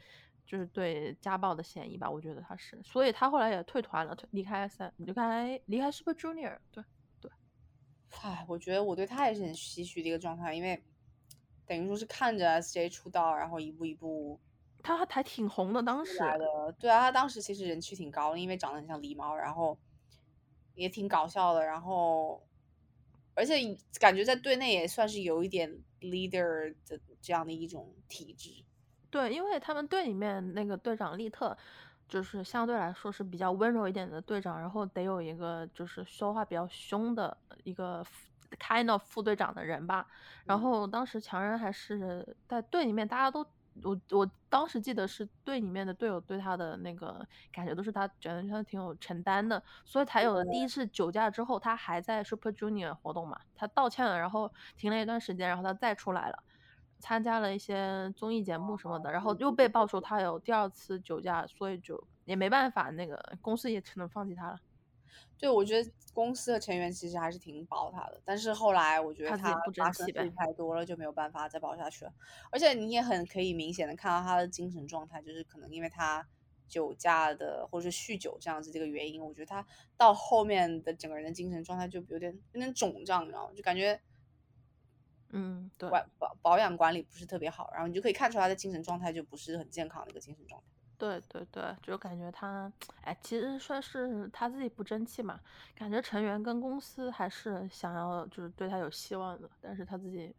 [0.46, 6.84] 就是对家暴的嫌疑吧，我觉得他是，所以他后来也退团了，退离开三离开离开 Super Junior，对
[7.20, 7.28] 对，
[8.22, 10.80] 唉，我觉得我对他也是很唏嘘的一个状态，因为
[11.66, 14.38] 等于说是看着 SJ 出道，然后一步一步，
[14.96, 16.18] 他还挺红的当时，
[16.78, 19.78] 对啊，他当时其实人气挺高的，因为长得很像狸猫，然后。
[20.74, 22.40] 也挺搞笑的，然后，
[23.34, 23.56] 而且
[23.98, 25.68] 感觉在队内也算是有一点
[26.02, 28.64] leader 的这样的一种体质。
[29.10, 31.58] 对，因为他们队里面那个队长利特，
[32.08, 38.06] 就是相对来说是比较温柔一点的队长，然后得有一个就是说话比较凶的一个
[38.60, 40.06] kind of 副队长的人吧。
[40.44, 43.44] 然后当时强人还是在队里面，大家都。
[43.82, 56.42] 我我当时记得是队里面的队友对他的那个感觉都是他觉得他挺有承担的，所以才有了第一次酒驾之后，他还在 Super Junior 活动嘛，他道歉了，然后停了一段时间，然后他再出来了，
[56.98, 64.58] 参加了一些综艺节目什么的，然后又被爆出他有第二次酒驾，所以就也没办法，那个公司也只能放弃他了。
[65.38, 72.12] 对，我觉得公司的成员其实还是挺保他的，但是后来我觉得他发生事太多了，就没有办法再保下去了。
[72.50, 76.26] 而且你也很可以明显的看到他的精神状态，就是可能因为他
[76.66, 79.64] 酒驾的或者是酗酒这样子这个原因，我觉得他
[79.96, 83.52] 到后面的整个人的精神状态就有点有点肿胀，你知道吗？
[83.54, 84.00] 就感觉，
[85.30, 90.66] 嗯，对，保保养管理不是特别好，然后你就可以看出他的精神状态就不是很健康的一个精神状态。
[90.98, 92.70] 对对对，就感觉他，
[93.02, 95.38] 哎，其实算是他自己不争气嘛。
[95.74, 100.34] 感觉成员跟公司还是想要，就是对他有希望的，但是他自己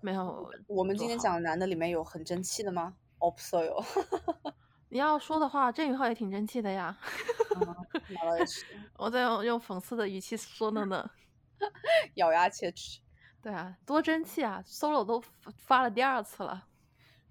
[0.00, 0.48] 没有。
[0.68, 3.84] 我们今天讲的男的里面有很争气的吗？OPSO。
[4.88, 6.96] 你要说的话，郑宇浩也挺争气的呀。
[8.96, 11.10] 我在用用讽刺的语气说的呢。
[12.14, 13.00] 咬牙切齿。
[13.42, 15.22] 对啊，多争气啊！solo 都
[15.56, 16.66] 发了第二次了。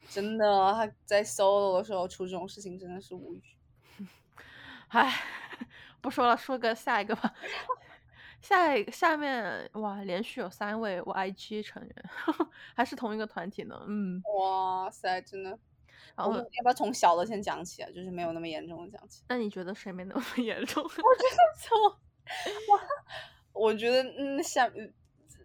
[0.08, 3.42] 真的，他在 solo 的时候出这种事情真的是无语。
[4.90, 5.14] 唉，
[6.02, 7.34] 不说了，说个下一个吧。
[8.42, 11.96] 下一下面哇，连续有三位 YG 成员，
[12.74, 13.78] 还是同一个团体呢。
[13.86, 15.60] 嗯，哇塞，真的。
[16.16, 17.90] 然后要不要从小的先讲起啊？
[17.94, 19.24] 就是没有那么严重的讲起。
[19.28, 20.82] 那你觉得谁没那么严重？
[20.84, 21.78] 我觉得从
[22.74, 22.82] 哇，
[23.54, 24.72] 我觉得嗯，下。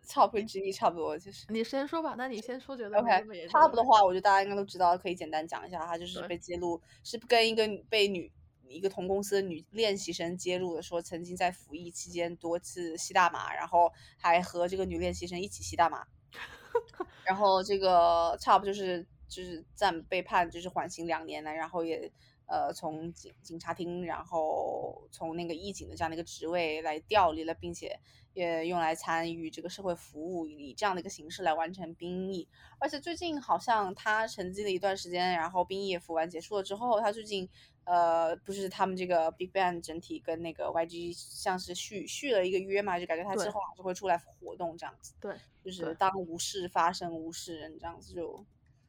[0.06, 2.14] 差不之一差不多，其实你先说吧。
[2.16, 3.48] 那你先说，觉得 OK。
[3.48, 5.86] 差不多的话，我觉得大家应该都知道，可以简单讲一下。
[5.86, 8.30] 他就是被揭露是跟一个被女
[8.68, 16.04] 一个同公司的女练习生揭露的，说曾经在服役期间多次吸大麻，然后还和这个女练习生一起吸大麻。
[17.24, 22.10] 然后这个差不就是就是暂被判就是缓刑两年了，然后也
[22.46, 27.98] 呃从警警察厅，然后从那个义警的这样的一个职位来调离了，并且。
[28.34, 32.48] 也用来参与这个社会服务，以这样的一个形式来完成兵役。
[32.80, 37.48] 而且最近好像他沉寂了一段时间，然后兵役也服完结束了之后，他最近
[37.84, 45.14] 呃不是他们这个 Big Bang 整体跟那个 YG 像是续续了一个约嘛，就感觉他之后还是会出来活动这样子。
[45.20, 48.44] 对，就是当无事发生，无事人这样子就。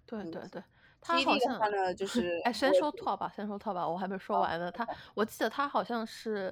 [0.05, 0.63] 对对对。
[1.01, 4.71] 他好像呢，就是哎，先说 top 吧，先说 top 吧，我还没说完呢。
[4.71, 6.51] 他，我记得他好像是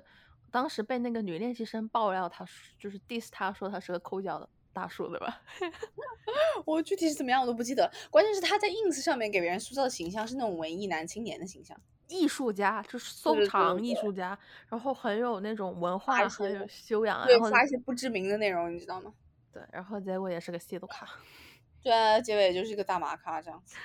[0.51, 2.45] 当时被那个女练习生爆料，他
[2.77, 5.41] 就是 diss 他说他是个抠脚的大叔，对吧？
[6.65, 11.75] 我具体是怎么样我都不记得，关键是他在 ins 上面给别人塑造的形象是那种文艺男青年的形象，
[12.07, 14.37] 艺术家就是收藏艺术家，
[14.69, 19.11] 然后很有那种文化，很有修养，然后发一些不知名的内容，你知道吗？
[19.51, 21.07] 对，然后结果也是个吸毒咖。
[21.83, 23.75] 对啊，结尾就是一个大麻咖这样子。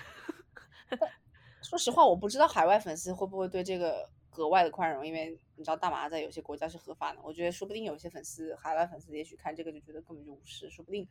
[1.63, 7.19] 说实话，我不知道海外粉丝会不会对这个格外的宽容，因为你知道大麻在有些国家是合法的。
[7.23, 11.07] 我觉得说不定有些粉丝，海外粉丝也许看这个就觉得根本就无视，说不定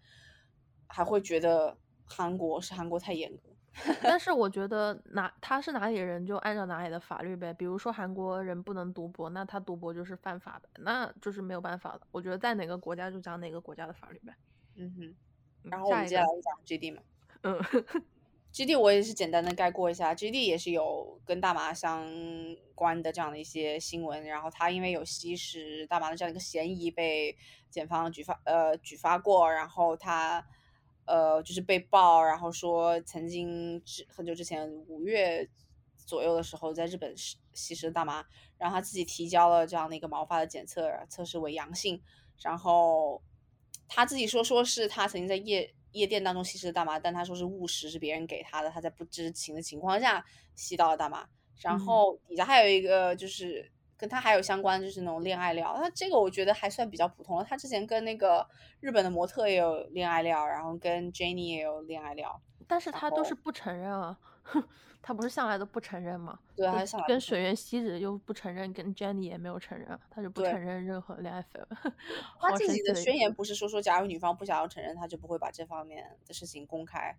[0.88, 3.44] 还会觉得韩国是韩国太严格。
[4.02, 7.54] 但是我觉得哪他是哪里人就按照哪里的法律呗。
[7.54, 12.02] 比如说韩国人不能赌博，那他赌博就是犯法的，那就是没有办法的。
[12.10, 14.34] 我觉得在哪个国家就讲哪个国家的法律呗。
[14.76, 15.27] 嗯哼。
[15.70, 17.02] 然后我们接下来讲 G D 嘛，
[17.44, 17.60] 嗯，
[18.52, 22.08] G D 我也是简单的概括一下，G D 也是有跟大麻相
[22.74, 27.38] 关的这样的一些新闻，然后他因为有吸食大麻的这样一个嫌疑被
[27.70, 30.44] 检方举发呃举发过，然后他
[31.06, 35.48] 呃就是被曝，然后说曾经之很久之前五月
[35.98, 38.26] 左右的时候在日本吸吸食大麻，
[38.58, 42.02] 然后他自己提交了这样的一个毛发的检测，测试为阳性，
[42.42, 43.22] 然后。
[43.88, 50.24] 他自己说，说是他曾经在夜夜店当中吸食的大麻，但他说是误食，是别人给他的，他在不知情的情况下
[50.56, 51.28] 吸到了大麻。
[51.62, 55.76] 然后底下还有一个就是跟他还有相关，就是那种恋爱料。
[55.76, 57.44] 他这个我觉得还算比较普通了。
[57.44, 58.48] 他之前跟那个
[58.80, 64.18] 日本的模特也有恋爱料，然后跟 Jenny 也有恋爱料，但是他都是不承认啊。
[65.02, 66.38] 他不是向来都不承认吗？
[66.56, 71.94] 对，他向来跟水原希子又不承认，跟 Jenny 也没有承认，他就不承认任何恋爱绯闻。
[72.40, 77.16] 他自己的宣言不是说说，假如女方不想要承认，他就不会把这方面的事情公开。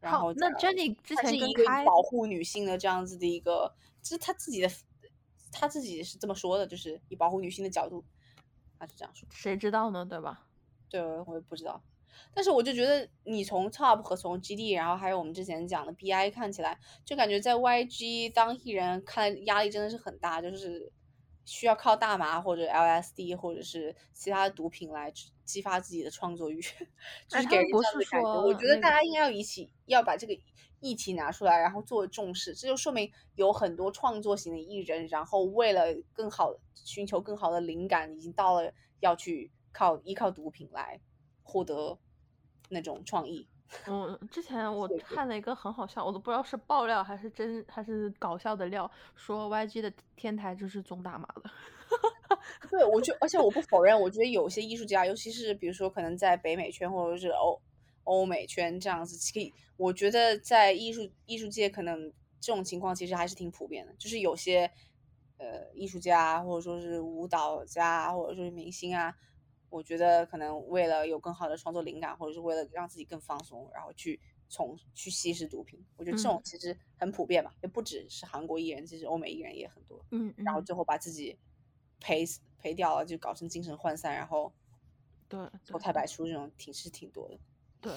[0.00, 4.68] 然后那 Jenny 之前一个保护女性的这样子的一个，就是他自己的，
[5.52, 8.02] 他自己是这么说的，就是以保护女性的角度，
[8.78, 9.28] 他是这样说。
[9.30, 10.04] 谁知道呢？
[10.04, 10.46] 对吧？
[10.88, 11.80] 对，我也不知道。
[12.34, 20.92] 但是我就觉得，你从 Top 和从 GD，然后还有我们之前讲的 BI 看起来，就感觉在 YG 当艺人，看压力真的是很大，就是
[21.44, 25.12] 需要靠大麻或者 LSD 或者是其他的毒品来
[25.44, 26.60] 激发自己的创作欲，
[27.26, 28.42] 就是给人这样的感觉。
[28.42, 30.38] 我觉得大家应该要一起要把这个
[30.78, 32.54] 议题拿出来，然后作为重视。
[32.54, 41.00] 这就说明有很多创作型的艺人，然后为了更好寻求更好的灵感，已经到了要去靠依靠毒品来
[41.50, 41.98] 获得。
[42.72, 43.44] 那种创意，
[43.88, 51.50] 嗯，之前我看了一个很好笑，我都不知道是爆料还是真还是搞笑的料，说 YG 的天台就是种大麻的。
[52.70, 57.60] 对，我就而且我不否认，我觉得有些艺术家，尤其是比如说可能在北美圈或者是欧
[58.04, 64.70] 欧美圈这样子，可以，我觉得在艺术艺术界可能这种情况其实还是挺普遍的，就是有些
[65.38, 69.12] 呃艺术家或者说是舞蹈家或者说是明星啊。
[69.70, 75.82] 我觉得可能为了有更好的创作灵感，或者是为了让自己更放松，然后去从去吸食毒品。
[75.96, 80.04] 我觉得这种其实很普遍吧，也不只是韩国艺人，其实欧美艺人也很多。
[80.10, 81.38] 嗯，然后最后把自己
[82.00, 82.24] 赔
[82.58, 84.52] 赔掉了，就搞成精神涣散，然后
[85.28, 87.38] 对脱胎百出这种挺是挺多的。
[87.80, 87.92] 对，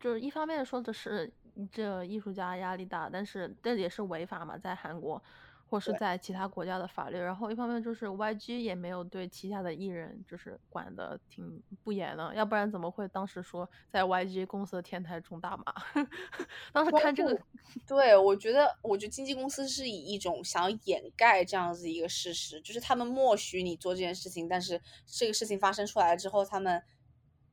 [0.00, 1.30] 就是一方面说的是
[1.70, 5.22] 这艺术家压力大，但是这也是违法嘛，在韩国。
[5.70, 15.72] 或是在其他国家的法律，然后一方面就是 YG 也没有对旗下的艺人就是管的挺不严的，要不然怎么会当时说在 YG 公司的天台种大麻？
[16.74, 17.40] 当时看这个，
[17.86, 26.82] 对我觉得，我觉得经纪公司是以一种想要掩盖这样子一个事实，就是他们默许你做这件事情，但是这个事情发生出来之后，他们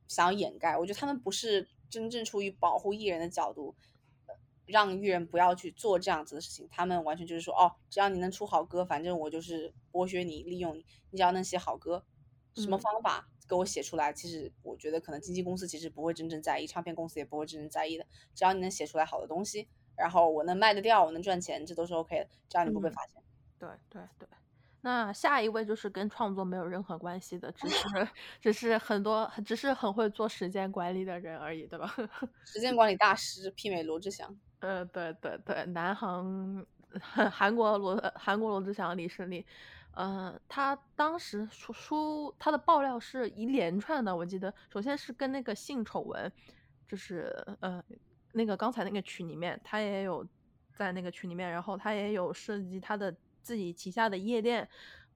[0.08, 0.76] 想要掩盖。
[0.76, 3.76] 我觉得他们不是真正出于保护艺人的角度。
[4.68, 12.04] 让艺人不要去做这样子的事情，他们完全就是说，哦，只要你能出好歌，反正我就是剥削你、利用你，你只要能写好歌，
[12.54, 23.22] 什么方法给我写出来，其实我觉得可能经纪公司其实不会真正在意，唱片公司也不会真正在意的，只要你能写出来好的东西，然后我能卖得掉，我能赚钱，这都是 OK 的，只要你不被发现。
[23.58, 24.28] 对对对，
[24.82, 27.86] 那下一位就是跟创作没有任何关系的，只是
[28.40, 31.92] 只是很多，只是很会做时间管理的人而已，对吧？
[32.44, 34.38] 时间管理大师媲美罗志祥。
[34.60, 36.66] 呃，对对对，南韩
[37.30, 39.44] 韩国罗韩国罗志祥李胜利，
[39.92, 46.32] 呃，他当时出出他的爆料是一连串的，我记得首先是跟那个性丑闻，
[46.88, 47.80] 就是呃
[48.32, 50.26] 那个刚才那个群里面，他也有
[50.74, 54.68] 在那个群里面，然后他也有涉及他的自己旗下的夜店，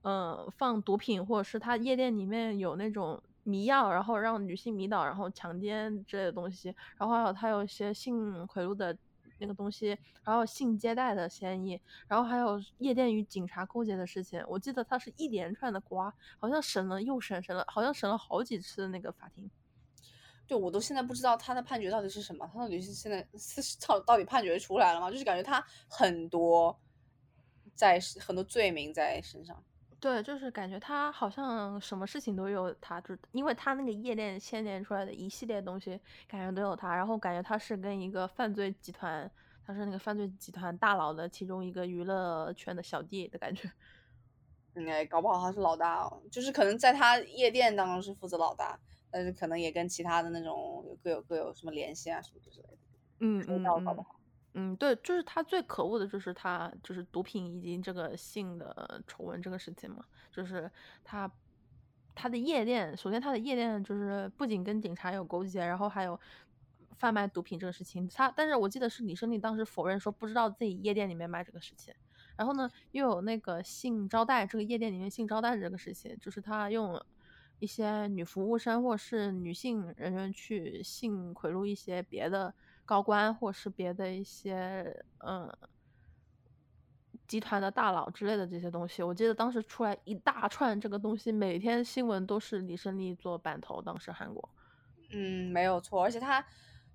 [0.03, 8.97] 嗯，放毒品或者是他夜店里面有那种迷药，然后让女性迷倒，然后强奸之类的东西，然后还有他有一些性贿赂的。
[9.39, 14.45] 那个东西，然后性接待的嫌疑，然后还有夜店与警察勾结的事情。
[14.49, 19.51] 我记得他是一连串的瓜，好像审了又审，审了好像审了好几次的那个法庭。
[20.47, 25.11] 对，我都现在不知道他的判决到底是什么，他到底是现在是到到底判决出来了吗？
[25.11, 26.79] 就是感觉他很多
[27.75, 29.63] 在很多罪名在身上。
[30.03, 35.97] 对，就是感觉他好像什么事情都有他，就因为他那个夜店牵连出来的一系列东西，
[36.27, 36.93] 感觉都有他。
[36.93, 39.31] 然后感觉他是跟一个犯罪集团，
[39.65, 43.71] 他是那个犯罪集团大佬的其中一个娱乐圈的小弟的感觉。
[44.75, 48.77] 应该搞不好他是老大哦，就是可能在他夜店当中是负责老大，
[49.09, 52.75] 但是可能也跟其他的那种各有各有什么联系啊什么之类的。
[53.21, 54.22] 嗯嗯嗯。
[54.55, 60.71] 嗯，对，就是他最可恶的就是他就是毒品以及这个性的丑闻这个事情嘛，就是
[61.03, 61.31] 他
[62.15, 66.21] 他的夜店，首先他的夜店就是不仅跟警察有勾结，然后还有
[66.99, 68.07] 贩卖毒品这个事情。
[68.09, 71.95] 他但是我记得是李胜利当时否认说不知道自己夜店里面卖这个事情，
[72.37, 77.03] 然后呢又有那个性招待这个夜店里面性招待这个事情，就是他用
[77.59, 82.55] 一些女服务生或是女性人员去性贿赂一些别的。
[82.93, 85.51] 高官或是别的一些嗯
[87.27, 93.81] 集团的大佬之类的这些东西，我记得当时出来一大串这个东西，每天新闻都是李胜利做版头。
[93.81, 94.47] 当时韩国，
[95.11, 96.45] 嗯，没有错，而且他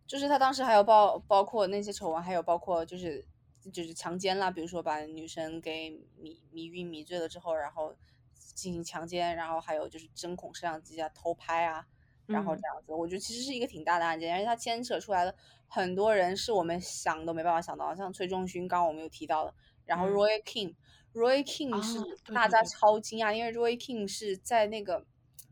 [0.05, 3.25] 就是他当时还有包包括那些丑闻，还有包括就是
[3.73, 7.95] 就是强奸啦，比如说把女生给迷迷晕迷醉了之后，然后
[8.35, 11.87] 进行强奸，然后还有就是针孔摄像机啊偷拍啊。
[12.27, 15.33] 然后这样子，我觉得其实是一个挺大的案件，而且它牵扯出来的
[15.67, 19.53] 很多人是我们想都没办法想到，像崔仲勋，刚刚我们有提到的，
[19.85, 21.99] 然后 Roy King，Roy King 是
[22.33, 25.05] 大家超惊讶，因为 Roy King 是在那个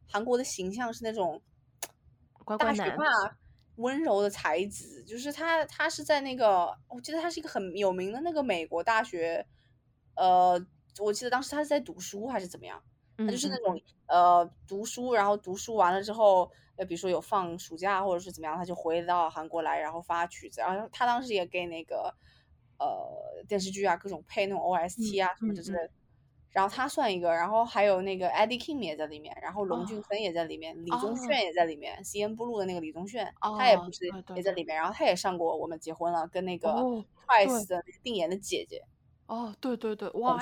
[0.07, 1.41] 韩国的形象是那种
[2.59, 3.05] 大学霸、
[3.77, 9.45] 温柔的才子，就是他，他是在那个，我记得他是一个很有名的那个美国大学，
[10.15, 10.63] 呃，
[10.99, 12.81] 我记得当时他是在读书还是怎么样，
[13.17, 16.51] 他就是那种呃读书，然后读书完了之后。
[16.77, 20.59] 呃，比如说有放暑假或者是怎么样，他就回到韩国来，然后发曲子。
[20.59, 22.13] 然后他当时也给那个
[22.77, 25.89] 呃电视剧啊各种配那种 OST 啊什么之类的。
[26.51, 34.03] 然后他算一个，然后还有那个 Eddie King 也在里面，然后龙俊亨也在里面，李宗铉也在里面，CNBLUE 的那个李宗铉他也不是
[34.35, 36.69] 也在里面，然后他也上过《我们结婚了》，跟那个
[37.25, 38.83] Twice 的定妍的姐姐。
[39.27, 40.37] 哦，对对对，哇！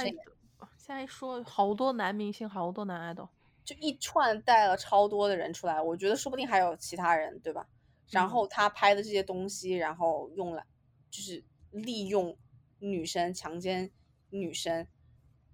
[0.85, 3.29] 现在说好多男明星，好多男爱豆。
[3.63, 7.65] 就一串带了超多的人出来，我觉得说不定还有其他人，对吧？
[8.09, 10.65] 然后他拍的这些东西，然后用来
[11.09, 12.37] 就是利用
[12.79, 13.89] 女生强奸
[14.29, 14.85] 女生，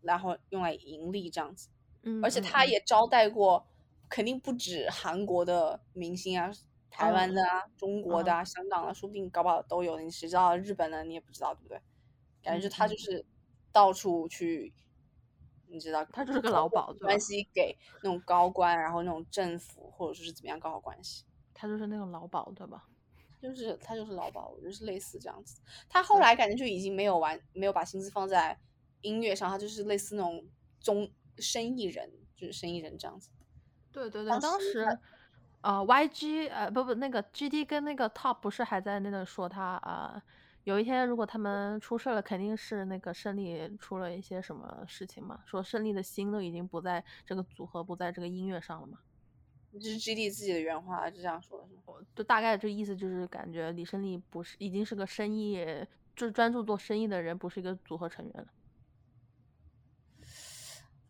[0.02, 1.70] 然后用来盈利这样子。
[2.02, 3.68] 嗯，而且他也招待过，
[4.10, 6.52] 肯定不止韩国的明星啊，
[6.90, 10.00] 台湾的啊，中国的啊，香港的，说不定搞不好都有。
[10.00, 11.80] 你谁知道日本的你也不知道，对不对？
[12.42, 13.24] 感觉就他就是
[13.72, 14.74] 到处去。
[15.72, 21.24] 你知道，他就是个老鸨，关系给那种高官，然后那种政府或者说是怎么样搞好关系。
[21.54, 22.86] 他就是那种老鸨，对吧？
[23.42, 25.62] 就是他就是老鸨，我就是类似这样子。
[25.88, 28.58] 他后来感觉就已经没有玩，没有把心思放在
[29.02, 30.44] 音乐上，他就是类似那种
[30.82, 33.30] 中生意人，就是生意人这样子。
[33.92, 34.86] 对对对，当时
[35.62, 40.22] 呃，YG 呃不不，那个 GD 跟那个 Top 不是还在那个说他啊。
[40.66, 45.42] 有一天，如果他们出事了，肯定是那个胜利出了一些什么事情嘛？
[45.46, 49.00] 说胜利的心都已经不在这个组合，不在这个音乐上了嘛？
[49.74, 51.68] 这是 G D 自己的原话，就这样说的。
[52.16, 55.66] 就大概这意思，就是感觉李胜利不是已经是个生意，
[56.16, 58.48] 就是专注做生意的人，不是一个组合成员了。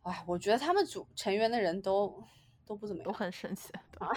[0.03, 2.23] 哎，我觉得他们组成员的人都。
[2.69, 4.07] 都不怎么样，都很神奇啊！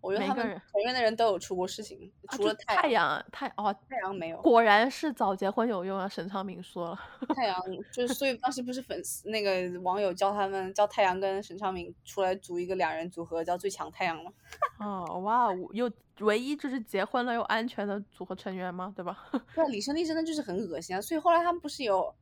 [0.00, 0.42] 我觉得他们
[0.72, 4.40] 成员的人都有出过事情，除了太阳太哦，太阳没有。
[4.40, 6.08] 果然是早结婚有用啊！
[6.08, 7.00] 沈昌明说了，
[7.34, 14.32] 太阳就是所以当时不是粉丝那个网友叫他们叫太阳跟沈昌明出来组一个两人组合叫最强太阳吗？
[14.78, 18.90] 哦哇，又唯一就是结婚了又安全的组合成员吗？
[18.96, 19.28] 对吧？
[19.54, 21.00] 对，李胜利真的就是很恶心啊！
[21.02, 22.14] 所以后来他们不是有，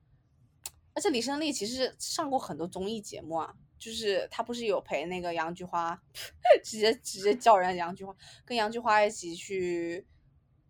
[0.95, 3.55] 而且李胜利其实上过很多综艺节目啊。
[3.79, 5.97] 就是他不是有陪那个杨菊花，
[6.65, 8.15] 直接直接叫人杨菊花，
[8.45, 10.05] 跟杨菊花一起去，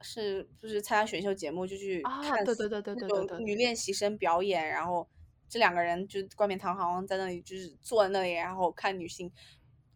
[0.02, 5.08] 是不是参加选秀节目就去看对对对对对对女练习生表演，然后
[5.48, 9.32] 这两个人就冠冕堂皇在那里就是坐在那里，然后看女性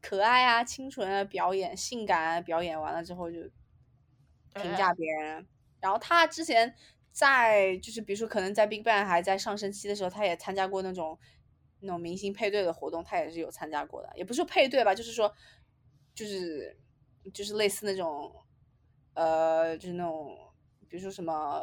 [0.01, 3.37] 可爱啊、清纯啊表演、性感啊表演完了之后就
[4.55, 5.47] 评价别人，
[5.81, 6.75] 然后他之前
[7.11, 11.19] 在就是比如说可能在 BigBang 还在上升期的时候，他也参加过那种。
[11.83, 15.33] 那种明星配对的活动，他也是有参加过的，也不是配对吧，就是说，
[16.15, 16.79] 就是
[17.35, 18.33] 就是类似那种，
[19.15, 20.37] 呃，就是那种
[20.89, 21.63] 比如说什么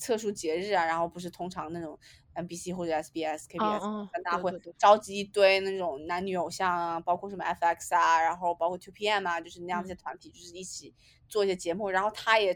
[0.00, 1.98] 特殊节日啊，然后不是通常那种
[2.34, 3.80] MBC 或者 SBS、KBS
[4.12, 10.94] 三大会召集一堆那种男女偶像啊，包括什么 FX 啊，然后包括 topm 啊，就是那样一些团体，就是一起
[11.28, 12.54] 做一些节目，然后他也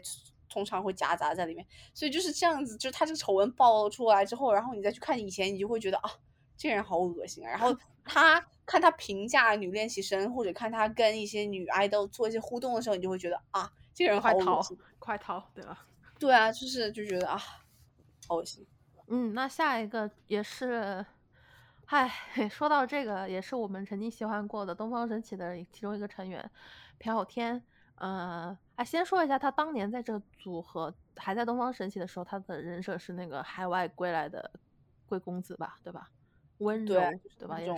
[0.49, 6.11] 通常会夹杂在里面，所以就是这样子，就是他这个丑闻爆出来之后，然后你再去看以前，你就会觉得啊，
[6.61, 14.61] 这个人好恶心啊，然后 他看他评价女练习生或者看他跟一些女爱豆做一些互动的时候，你就会觉得啊，这个人快逃，
[14.99, 15.87] 快逃，对吧？
[16.19, 17.41] 对啊，就是就觉得啊，
[18.27, 18.63] 好恶心。
[19.07, 21.03] 嗯，那下一个也是，
[21.85, 22.07] 嗨，
[22.47, 26.47] 说到这个，也是我们曾经喜欢过的东方神起的其中一个成员
[26.99, 27.63] 朴有天。
[27.95, 34.51] 呃，哎，先说一下，他当年在这个组合还在东方神起的时候，他的人设是那个海外归来的
[35.07, 36.11] 贵公子吧，对吧？
[36.61, 36.95] 温柔，
[37.37, 37.57] 对吧？
[37.59, 37.77] 那种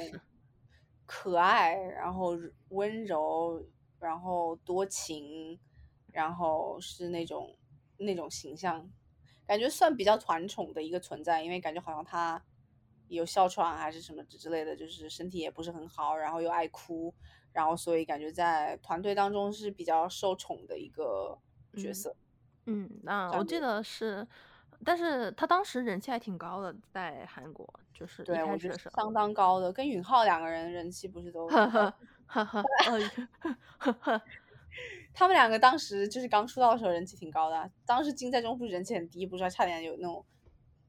[1.05, 2.37] 可爱，然后
[2.69, 3.65] 温柔，
[3.99, 5.59] 然后多情，
[6.11, 7.55] 然后是那种。
[7.97, 8.89] 那种形象，
[9.45, 12.43] 感觉算比较团宠的一个存在，因为感觉好像他
[13.07, 17.13] 有哮喘还是什么之类的，就是身体也不是很好，然后又爱哭，
[17.53, 21.37] 然后所以感觉在团队当中是比较受宠的一个
[21.77, 22.13] 角色。
[22.65, 24.27] 嗯，那我记得是，
[24.85, 31.49] 但是他当时人气还挺高的，在韩国就是对，我觉得相当高的，跟允浩两个人人气不是都。
[35.13, 40.25] 他们两个当时就是刚出道的时候人气挺高的，当时金在中不是人气很低，不是还差点有那种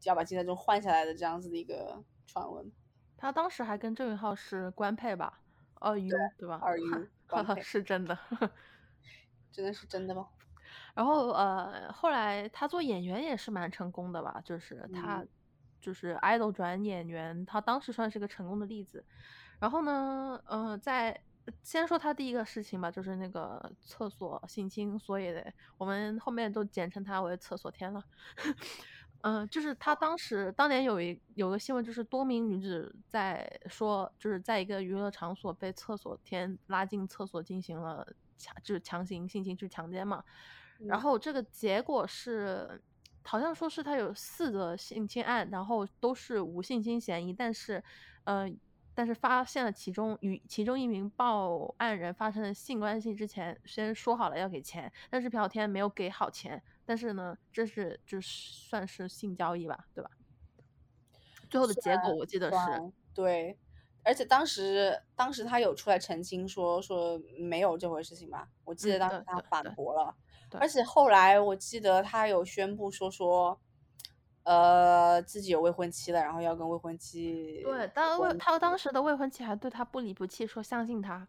[0.00, 2.72] 就要把金在中换下来的这样子的一个传闻。
[3.18, 5.40] 他当时还跟郑允浩是官配吧？
[5.74, 6.58] 二 U 对吧？
[6.62, 7.06] 二 U
[7.60, 8.18] 是真的，
[9.52, 10.28] 真的是真的吗？
[10.94, 14.40] 然后呃，后来他做演员也是蛮成功的吧？
[14.44, 15.24] 就是他
[15.80, 19.04] 就是 idol 转演员，他当时算是个成功的例子。
[19.58, 21.20] 然后呢，呃，在
[21.62, 25.34] 先说他第一个事情吧，就是那个厕所性侵，所以
[25.76, 28.02] 我们后面都简称他为厕所天了。
[29.22, 40.22] 嗯， 就是他当时当年有一有个新闻，就是多名女子在说，就是在一个娱乐场所被厕所天拉进厕所进行了强，就是强行性侵，就是强奸嘛。
[40.78, 42.82] 然后这个结果是，
[43.22, 47.82] 好像说是他有四个性侵案，然后都是无性侵嫌疑，但是，
[48.24, 48.58] 嗯。
[48.96, 60.08] 但是发现了其中与其中一名报案人发生了性关系之前，先说好了要给钱，但是朴天没有给好钱，但是呢，这是就算是性交易吧，对吧？
[61.50, 62.56] 最后的结果我记得是
[63.12, 63.58] 对，
[64.04, 68.48] 而且当时当时他有出来澄清说说没有这回事情吧？
[68.62, 70.14] 我记得当时他反驳了，
[70.60, 73.60] 而且后来我记得他有宣布说说。
[74.46, 81.26] 呃，自己有未婚妻了，然后要跟未婚妻对，当未他当时的未婚妻还对他不离不弃，说相信他。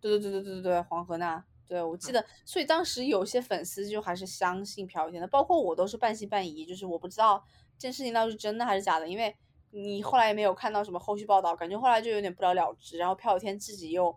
[0.00, 7.40] 对对对对对对对，黄河娜，对我记得，所以当时有些粉丝就还是相信朴有天的，包括我都是半信半疑，就是我不知道
[7.78, 9.32] 这件事情到底是真的还是假的，因为
[9.70, 12.98] 你后来也没有看到什么后续报道，感觉后来就有点不了了之。
[12.98, 14.12] 然后朴有天自己又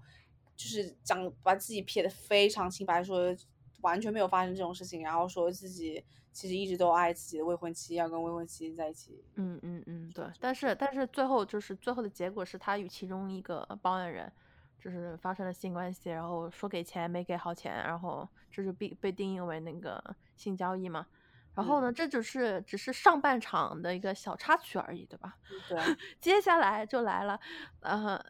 [0.55, 3.31] 就是讲把自己撇的非常清白，说
[3.81, 6.03] 完全没有发生这种事情，然后说自己。
[6.33, 9.21] 其实一直都爱自己的未婚妻，要跟未婚妻在一起。
[9.35, 10.25] 嗯嗯嗯，对。
[10.39, 14.31] 但是但是最后就是最后的结果是他与其中一个报案人
[14.79, 20.01] 就是发生了性关系，然后说给钱没给好钱，然后这就是被被定义为那个
[20.37, 21.05] 性交易嘛。
[21.53, 25.35] 然后呢，这只是只是上半场的一个小插曲而已，对吧？
[25.67, 25.77] 对。
[26.21, 27.37] 接下来就来了，
[27.81, 28.25] 呃。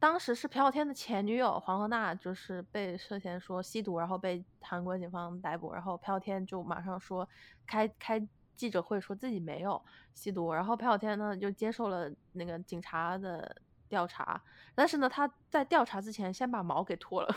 [0.00, 5.72] 当时是朴孝天的前女友黄河娜，就是被涉嫌说吸毒，然后被韩国警方逮捕。
[5.74, 7.28] 然后朴孝天就马上说
[7.66, 9.80] 开开记者会，说自己没有
[10.14, 10.52] 吸毒。
[10.54, 13.54] 然后朴孝天呢就接受了那个警察的
[13.90, 14.42] 调查，
[14.74, 17.36] 但是呢他在调查之前先把毛给脱了。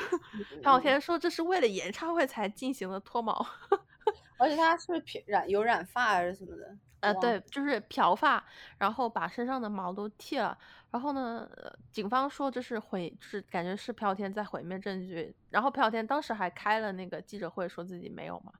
[0.62, 3.46] 朴孝天说这是为了演唱会才进行的脱毛，
[4.38, 6.78] 而且他是不是染有染发还是什么的？
[7.00, 8.44] 呃，对，就是漂发，
[8.78, 10.56] 然后把身上的毛都剃了。
[10.90, 11.48] 然后呢，
[11.92, 15.32] 警方说这是毁，是感觉是朴有天在毁灭证据。
[15.50, 18.52] 然后朴有天当时还开了那个记者会，说自己没有嘛。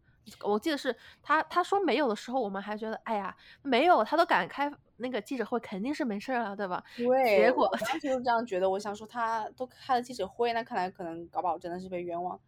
[0.44, 6.84] 我记得是他他说没有的时候，我们还觉得哎呀没有，他都敢开那个记者会，肯定是没事了，对吧？
[6.96, 7.36] 对。
[7.36, 12.38] 结果当时就这样觉得，我想说他都开了记者会，那看来可能搞不好真的是被冤枉。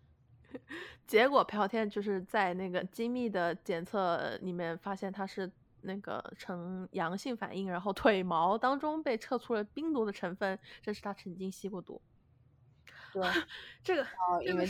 [1.06, 5.50] 结果朴有天就是在那个精密的检测里面发现他是。
[5.82, 11.98] 那个呈阳性反应，然后腿毛当中被测出了冰毒的成分，这是他曾经吸过毒。
[13.14, 13.22] 对，
[13.82, 14.06] 这个
[14.42, 14.66] 因为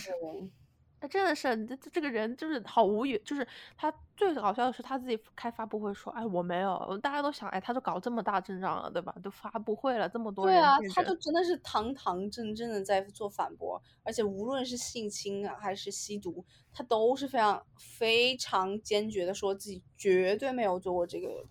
[1.01, 3.47] 是他真的是这这个人就是好无语，就是
[3.77, 9.15] 他最搞笑的是他自己开发布会说，哎，我没有，大家都想，哎，他都搞这么大阵仗了，对吧？
[9.23, 21.47] 都发布会了，这么多人，对啊，他就真的是堂堂正正的在做反驳，而且无论是性侵啊还是吸毒，他都是非常非常坚决的说自己绝对没有做过这个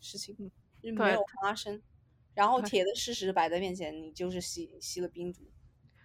[0.00, 0.36] 事情，
[0.82, 1.80] 就没有发生，
[2.34, 5.40] 然后铁的事实摆在面前，你就是吸吸了冰毒。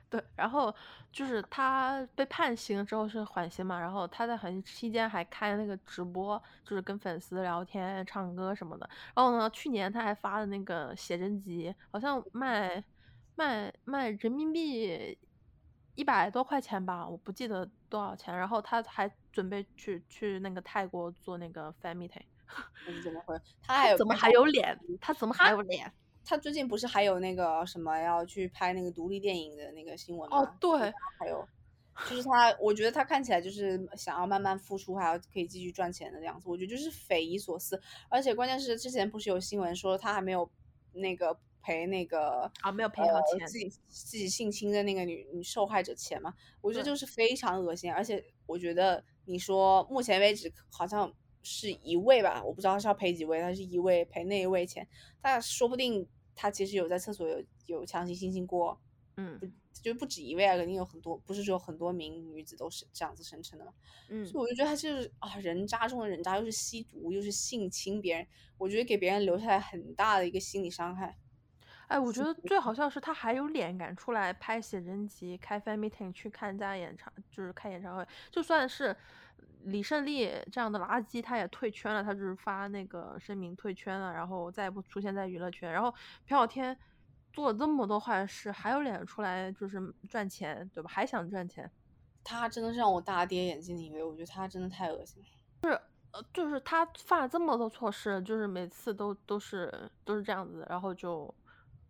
[0.09, 0.73] 对，然后
[1.11, 8.89] 就是他被判刑之后是缓刑嘛，然后他在缓刑期间还开那个直播，就是跟粉丝聊天、唱歌什么的。
[9.15, 12.81] 然后呢，去年他还发了那个写真集，好像卖
[13.35, 15.17] 卖卖人民币
[15.95, 18.37] 一百多块钱吧，我不记得多少钱。
[18.37, 22.23] 然后他还准备去去那个泰国做那个 fan meeting。
[23.03, 23.35] 怎么会？
[23.63, 24.79] 他还有怎么还有脸？
[25.01, 25.91] 他怎么还有脸？
[26.25, 30.39] 他最近不是还有那个什么要去拍那个独立电影的那个新闻吗？
[30.39, 30.71] 哦，对，
[31.19, 31.47] 还有
[32.09, 36.49] 就是他，我觉得他看起来就是想要慢慢复出，还要可以继续赚钱的样子。
[36.49, 37.79] 我觉得就是匪夷所思，
[38.09, 40.49] 而且关键是之前不是有新闻说他还没有
[40.91, 46.33] 那个赔那个啊，没有赔好钱，自己自己性侵的那个女女受害者钱嘛？
[46.59, 51.09] 我觉得就是非常恶心，而且我觉得你说目前为止好像
[51.43, 54.85] 是一位吧，我不知道他是要赔几位，他是一位赔那一位钱，
[55.21, 56.05] 但说不定。
[56.35, 58.79] 他其实有在厕所有有强行性侵过，
[59.17, 59.39] 嗯，
[59.73, 63.73] 就不止一位啊，肯定有很多，不是只有很多名女子都是这样子声称的嘛，
[64.09, 71.17] 嗯，所以我就觉得他就是啊，人渣中的人渣，又是吸毒，又是性侵别人，我觉得给别人留下来很大的一个心理伤害。
[71.87, 78.95] 哎，我觉得最好笑是他还有脸敢出来拍写真集、开 fan meeting 去看家演唱，就是开演唱会，就算是。
[79.63, 85.71] 李胜利这样的垃圾，他也退圈了，他就是发那个声明退圈了，然后再也不出现在娱乐圈。
[85.71, 86.77] 然后朴小天
[87.33, 90.89] 做了这么多坏事，还有脸出来就是赚钱，对吧？
[90.93, 91.67] 还想赚钱，
[92.23, 94.03] 他真的是让我大跌眼镜的一位。
[94.03, 95.27] 我觉得他真的太恶心了。
[95.63, 95.81] 就是
[96.11, 101.33] 呃，就是他犯了这么多错事，就是每次都都是都是这样子，然后就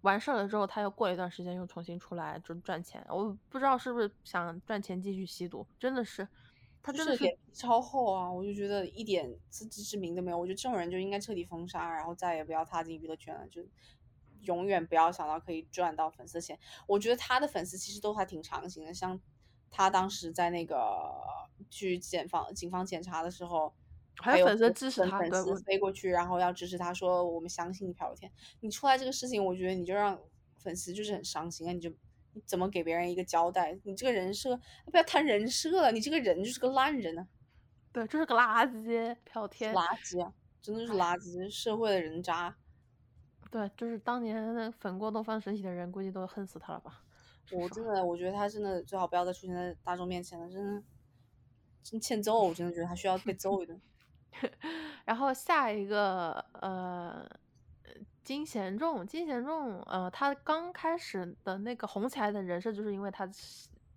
[0.02, 3.06] 完事儿了之后，他又过一段时间又重新出来就赚钱。
[3.10, 6.26] 我不知道是不是想赚钱继续吸毒，真的是。
[6.86, 8.32] 他真的脸皮超厚啊！
[8.32, 10.38] 我就觉得一点自知之明都没有。
[10.38, 13.66] 我觉得这种人就应该彻底封杀，然后再也不要踏进娱乐圈了，就
[14.41, 16.60] 永远不要想到可以赚到粉丝钱。
[16.86, 19.20] 我觉得他的粉丝其实都还挺长情的，像
[19.72, 20.78] 他当时在那个
[21.72, 23.74] 去检方警方检查的时候，
[24.20, 28.32] 还有粉丝支持他，粉丝飞过去，然后要支持他，说我们相信你朴有天。
[28.60, 30.20] 你出来这个事情，我觉得你就让
[30.60, 31.91] 粉丝就是很伤心啊，你就。
[32.36, 33.80] 你怎么给别人一个交代？
[33.86, 34.60] 你这个人设，
[34.91, 37.26] 不要谈人设了，你这个人就是个烂人啊！
[37.94, 42.53] 对，就是个垃圾，飘天，垃圾啊，真的是垃圾，社会的人渣。
[43.49, 47.02] 对，就是当年那粉过东方神起的人，估计都恨死他了吧？
[47.53, 50.84] 我真的，我觉得他真的最好不要再出现在大众面前了，真的，
[51.84, 52.44] 真欠揍！
[52.44, 53.82] 我真的觉得他需要被揍一顿。
[55.06, 57.26] 然后下一个，呃。
[58.26, 63.24] 金贤重，金贤重，呃，他刚开始的那个红起来的人设，就是因为他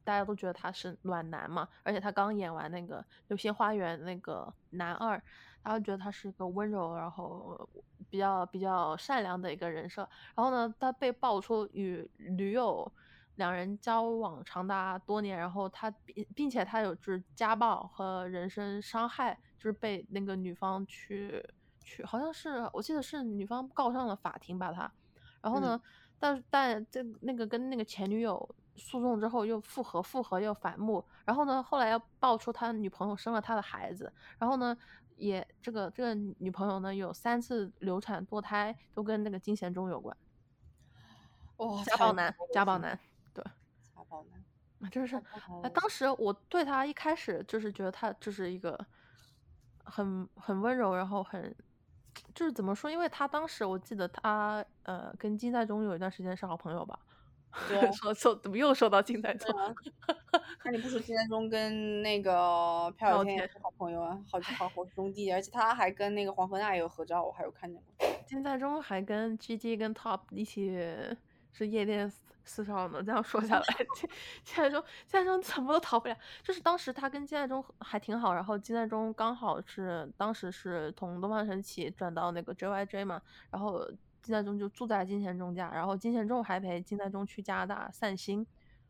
[0.05, 5.13] 大家都觉得他是暖男嘛，而且他刚演完那个《流星花园》那个男二，
[5.63, 7.67] 然后觉得他是一个温柔，然后
[8.11, 10.07] 比较比较善良的一个人设。
[10.35, 12.93] 然后呢，他被爆出与女友
[13.37, 21.43] 两人交往长达多年，然后他并并且他有就是家暴和人身伤害，就是被那个女方去。
[21.89, 24.91] 去好像是我记得是女方告上了法庭把他，
[25.41, 25.81] 然后呢，
[26.19, 34.77] 但但这那个跟那个前女友诉讼之后又复合，复合又反目，然后呢，后来要爆出他女朋友生了他的孩子，然后呢，
[35.17, 40.15] 也这个这个女朋友呢有三次流产堕胎都跟那个金贤中有关，
[41.57, 42.99] 哇，家暴男，家暴男，
[43.33, 43.43] 对，
[43.97, 44.45] 家暴男，
[44.83, 45.17] 啊，就是
[45.63, 48.79] 哎，当时我对他一开始就是觉得他就是一个
[49.85, 51.57] 很很温柔，然后很。
[52.35, 52.91] 就是怎么说？
[52.91, 56.99] 因为他当时我记得他呃跟金在中有一段时间是好朋友吧？
[57.69, 59.55] 对，说说怎么又说到金在中？
[60.65, 68.07] 那你不说金在中跟那个朴有天也是好朋友啊，好好好兄弟，而且他还跟那个黄河娜也有合照，我还有看见过。
[68.27, 70.79] 金在中还跟 G G 跟 Top 一起
[71.53, 72.13] 是夜店。
[72.49, 73.03] 四少呢？
[73.03, 73.65] 这样说下来，
[73.95, 74.09] 金
[74.43, 76.17] 金在中金在中怎么都逃不了。
[76.43, 83.21] 就是当时他跟金在中还挺好，然后金在中刚好是当时是从东方神起转到那个 JYJ 嘛，
[83.51, 83.87] 然后
[84.23, 88.47] 金在中就住在金贤中家，然后金贤中还陪金在中去加拿大散心，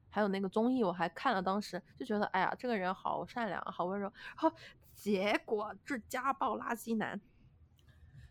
[0.09, 4.11] 还有那个综艺我还看了，当时就觉得哎呀，这个人好善良，好温柔。
[4.37, 4.53] 然后
[4.95, 7.21] 结果是家暴垃圾男。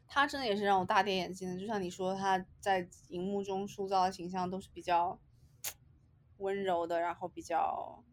[0.08, 5.20] 他真的也是让我大跌眼镜的，就像你说，他在荧幕中塑造的形象都是比较
[6.38, 8.04] 温柔的，然后比较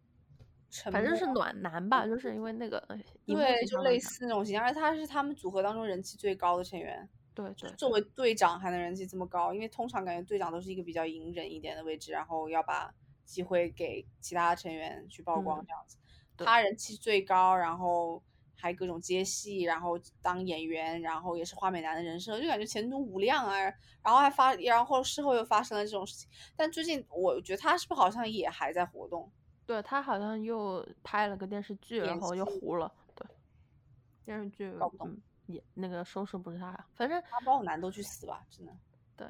[0.91, 2.81] 反正是暖男吧，就是因为那个
[3.27, 7.09] 对，就类似那种形象，而他是他们组合当中人气最高的成员。
[7.35, 12.95] 对对，作为队长还能人气这么高，因为通常感觉队长都是一个比较隐忍一点的位置，然后要把
[13.25, 15.97] 机会给其他成员去曝光这样子。
[16.37, 18.23] 他人气最高，然后
[18.57, 23.55] 还各种接戏，然后当演员，然后也是花美男的人设，就感觉前途无量啊。
[24.03, 26.29] 然后还发，然后事后又发生了这种事情。
[26.57, 29.31] 但最近我觉得他是不是好像也还在活动？
[29.67, 32.93] 对他好像又拍了个电视剧，然后又糊了。
[33.15, 33.27] 对，
[34.25, 35.17] 电视剧搞不懂。
[35.47, 38.73] 也那个收视不是他，反正他包男都去死吧，真的。
[39.15, 39.27] 对，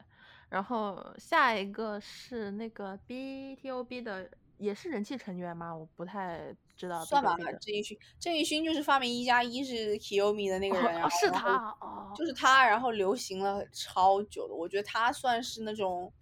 [0.48, 5.74] 然后下一个是那个 B T O B 的，也是人气成员吗？
[5.74, 7.04] 我不太知道。
[7.04, 11.76] 算吧，郑义勋，郑义勋就是发明一加一是 Kiyomi 的那个人，是他，
[12.14, 16.12] 就是他，然后流行了超久的，我觉得他算是那种。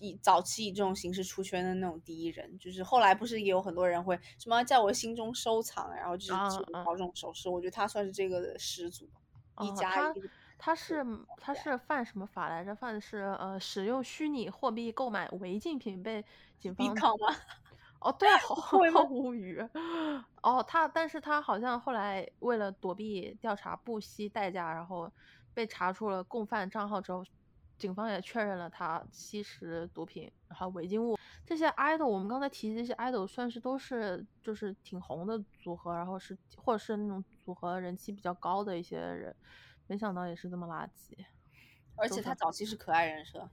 [0.00, 6.32] 以早期以这种形式出圈的那种第一人，就是后来不是也有很多人会什么在我心中收藏，然后就是
[6.72, 9.06] 搞这种首饰，我觉得他算是这个的始祖。
[9.60, 10.22] 一加一，
[10.58, 11.04] 他是
[11.38, 12.74] 他是犯什么法来着？
[12.74, 16.24] 犯的是呃使用虚拟货币购买违禁品被
[16.58, 16.94] 警方？
[18.00, 18.78] 哦，对啊，好
[19.08, 19.60] 无语。
[20.42, 25.10] 哦，他但是他好像后来为了躲避调查，不惜代价，然后
[25.54, 27.24] 被查出了共犯账号之后。
[27.78, 31.14] 警方也确认了他吸食毒品，然后违禁物。
[31.44, 39.36] 这些 idol，我们刚才提这些 idol，算是都是就是挺红的组合，然后是或者是那种组合人气比较高的一些人，
[39.86, 41.16] 没想到也是这么垃圾。
[41.96, 43.48] 而且他早期是可爱人设，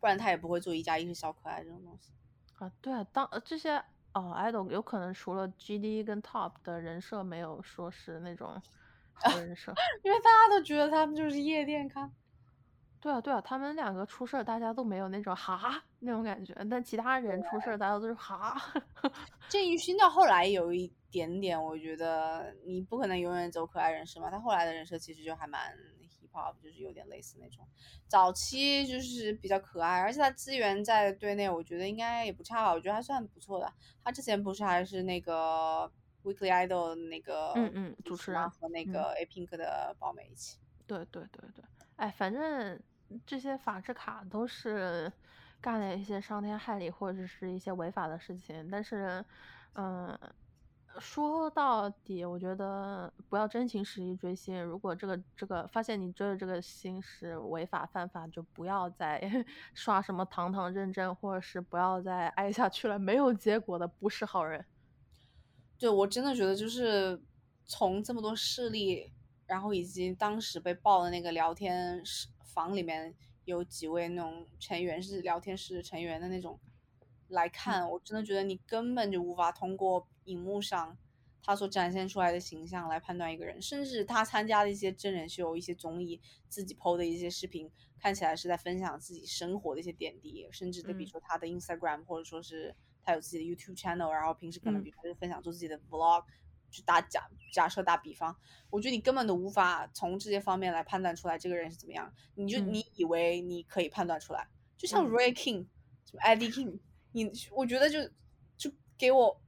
[0.00, 2.12] 不然他也不会做一加一是小可爱这种东西。
[2.58, 3.76] 啊，对啊，当这些
[4.12, 8.60] 哦 idol 有可能除了 GD 跟 Top 的人设没有说是那种
[9.36, 12.10] 人设， 因为大家都觉得他们就是夜店咖。
[13.04, 18.56] 对啊，对啊，他们两个出事儿，大家都没有那种哈那种感觉，但其他人出事儿，大家都是哈。
[19.50, 24.30] 郑义勋到后来有一点点，我觉得你不可能永远走可爱人设嘛。
[24.30, 25.70] 他后来的人设其实就还蛮
[26.00, 27.68] hip hop，就是有点类似那种。
[28.08, 32.72] 早期就是比较可爱，而且他资源在队内，我觉得应该也不差吧。
[32.72, 33.70] 我觉得还算不错的。
[34.02, 40.56] 他之前不是还是那个 Weekly Idol 那个嗯嗯主持人和那个 A Pink 的宝美一起。
[40.86, 41.62] 对对对对，
[41.96, 42.80] 哎，反正。
[43.26, 45.12] 这些法制卡都是
[45.60, 49.24] 干了一些伤天害理或者是一些违法的事情，但是，
[49.74, 50.18] 嗯，
[50.98, 54.62] 说到底，我觉得不要真情实意追星。
[54.62, 59.20] 如果这个这个发现你追的这个星是违法犯法，就不要再
[59.74, 62.98] 刷什么堂堂认证，或者是不要再挨下去了。
[62.98, 64.64] 没有结果的不是好人。
[65.78, 67.20] 对我真的觉得，就是
[67.64, 69.12] 从这么多事例，
[69.46, 72.28] 然后以及当时被爆的那个聊天室。
[72.54, 73.12] 房里面
[73.44, 76.58] 有几位那种成员是聊天室成员的那种
[77.28, 80.96] 来看，我真的觉得你根本就无法通过荧幕上
[81.42, 96.24] 他所展现出来的形象来判断一个人，甚至他参加的一些真人秀、一些综艺、自己 PO 的一些视频，看起来是在分享自己生活的一些点滴，甚至的比如说他的 Instagram 或者说是他有自己的 YouTube channel，然后平时可能比如说是分享做自己的 Vlog。
[96.74, 98.36] 去打假假设打比方，
[98.68, 102.12] 我觉得你根本都无法从这些方面来判断出来这个人是怎么样。
[102.34, 105.66] 你就你以为你可以判断出来，就像 Ray King
[106.04, 106.80] 什么 Eddie King，
[107.12, 108.00] 你我觉得就
[108.56, 109.40] 就给我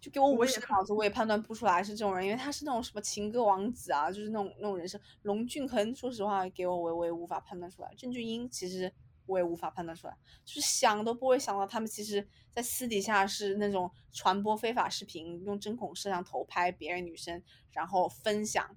[0.00, 5.00] 就给我五十个脑子，我也判断不出来是这种人，因为他是那种什么情歌王子啊，就是那种那种人设。
[5.22, 7.94] 龙俊亨，说实话给我我我也无法判断出来。
[7.96, 8.92] 郑俊英其实。
[9.30, 17.40] 我也无法判断出来，就是想都不会想到，他们其实在私底下是那种传播非法视频，用针孔摄像头拍别人女生，
[17.70, 18.76] 然后分享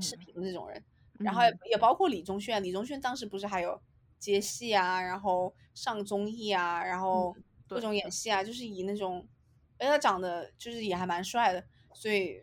[0.00, 0.82] 视频的这种人。
[1.18, 3.80] 然后也包括李宗铉，李宗铉当时不是还有
[4.18, 7.36] 接戏啊，然后上综艺啊，然后
[7.68, 9.26] 各种演戏啊，就是以那种，
[9.78, 12.40] 哎，他长得就是也还蛮帅的，所以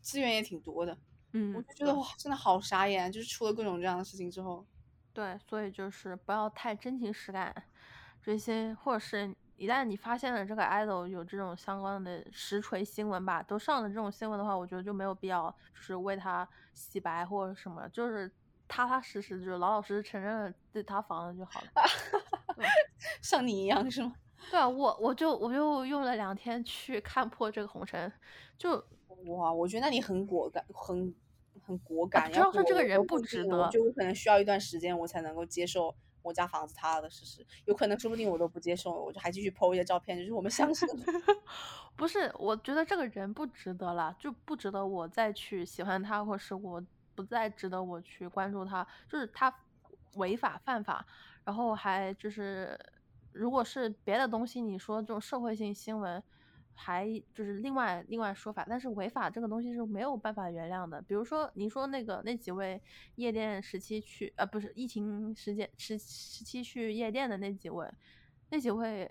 [0.00, 0.96] 资源也挺多的。
[1.32, 4.66] 嗯，我就觉得哇，真的好傻眼，就是出了各种这样的事情之后。
[5.12, 7.54] 对，所以就是不要太真情实感
[8.22, 18.30] 追星，或者是一旦你发现了这个 idol 有这种相关的实锤新闻吧，都上了这种新闻的话，我觉得就没有必要就是为他洗白或者什么，就是
[18.68, 21.66] 踏踏实实，就是老老实实承认了对他防了就好了。
[23.20, 24.14] 像你一样是吗？
[24.50, 28.10] 对啊，我我就我就用了两天去看破这个红尘，
[28.56, 28.76] 就
[29.26, 31.14] 哇，我觉得那你很果敢，很。
[31.70, 37.46] 很果敢，要说这个人不值得，就我可能需要一段时间，我才能够接受我家房子塌了的事实。
[37.64, 40.88] 有可能说不定我都不接受，我就还继续 po 一些照片，就是我们相信。
[41.94, 46.84] 不是，我觉得这个人不值得了，就不值得我再去喜欢他，或是我
[47.14, 48.84] 不再值得我去关注他。
[49.08, 49.54] 就是他
[50.16, 51.06] 违法犯法，
[51.44, 52.76] 然后还就是，
[53.30, 56.20] 如果是别的东西，你说这种社会性新闻。
[56.82, 61.02] 还就是另外另外说法，但是违法这个东西是没有办法原谅的。
[61.02, 62.80] 比如说你说那个那几位
[63.16, 67.86] 夜店时期去呃不是疫情时间时时期去夜店的那几位，
[68.48, 69.06] 那几位，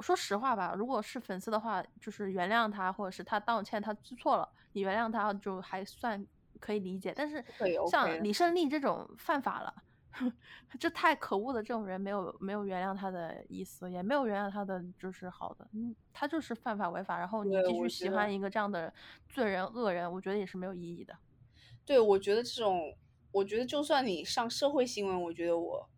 [0.00, 6.26] 说实话吧，如果是粉丝的话，就是原谅他，或者是他道歉，他知错了，你原谅他就还算
[6.58, 7.12] 可以理解。
[7.14, 7.44] 但是
[7.88, 9.72] 像李胜利这种犯法了。
[10.78, 18.92] 这太可恶的这种人，没有没有原谅他的意思，也没有原谅他的就是好的，嗯，他就是犯法违法，然后你继续喜欢一个这样的
[19.28, 21.16] 罪人恶人，我觉得也是没有意义的。
[21.84, 22.96] 对，我觉得这种，
[23.32, 25.88] 我觉得就算你上社会新闻，我觉得我。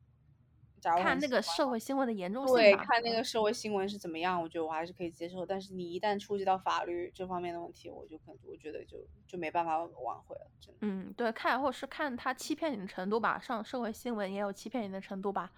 [0.82, 5.44] 看那个社会新闻的严重性，对，看那个社会新闻是怎么样，我觉得我还是可以接受。
[5.44, 8.96] 但是你一旦触及到法律这方面的问题，我就可能我觉得就
[9.26, 10.78] 就没办法挽回了，真的。
[10.80, 13.38] 嗯，对，看或者是看他欺骗你的程度吧。
[13.38, 15.50] 上社会新闻也有欺骗你的程度吧。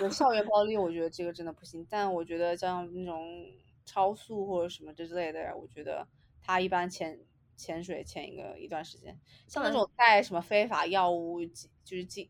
[0.00, 1.86] 有校园暴力，我觉得这个真的不行。
[1.90, 3.44] 但我觉得像那种
[3.84, 6.06] 超速或者什么这之类的，我觉得
[6.42, 7.18] 他一般潜
[7.58, 9.14] 潜水潜一个一段时间。
[9.46, 12.26] 像那种带什么非法药物就是进。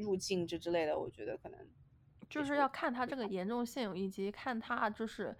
[0.00, 1.60] 入境这之类的，我觉得可能
[2.30, 5.36] 就是要看他这个严重性，以及看他就是，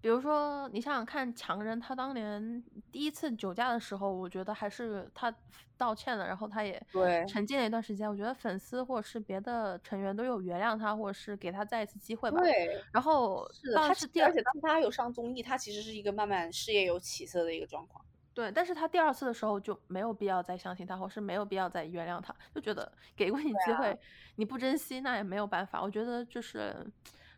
[0.00, 5.30] 比如说你想想看，强人他当年第一次酒驾的时候，我觉得还是他
[5.76, 8.08] 道歉了，然后他也对沉浸了一段时间。
[8.08, 12.40] 我觉得粉丝或者是别的成员都有原谅他，或者是给他再一次机会吧。
[12.40, 18.02] 对，然后是他是第二，而且当他有上综艺，他其实是一个慢慢事业有起色的一个状况。
[18.32, 23.98] 对，但是他第二次的时候就没有必要再相信他，或是没有必要再原谅他，就觉得给过你机会，
[24.36, 25.82] 你不珍惜那也没有办法。
[25.82, 26.74] 我觉得就是，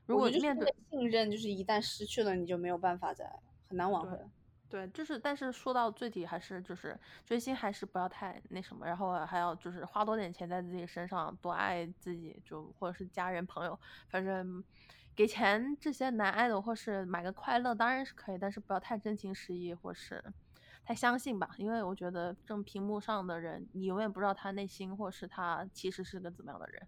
[0.07, 3.25] 如果面对信任，就是一旦失去了，你就没有办法再
[3.69, 4.19] 很难挽回。
[4.69, 13.79] 对，就是，但是说到最底，还是就是追星还是不要太那什么，然后还要就是花多点钱在自己身上，多爱自己，就或者是家人朋友，
[14.09, 14.63] 反正
[15.17, 20.23] 给钱这些难爱的或是买个快乐当然是可以，但是不要太真情实意，或是。
[20.95, 26.83] 相信吧，因为我觉得这种屏幕上的人，你永远不知道他内心，或是他其实是个怎么样的人。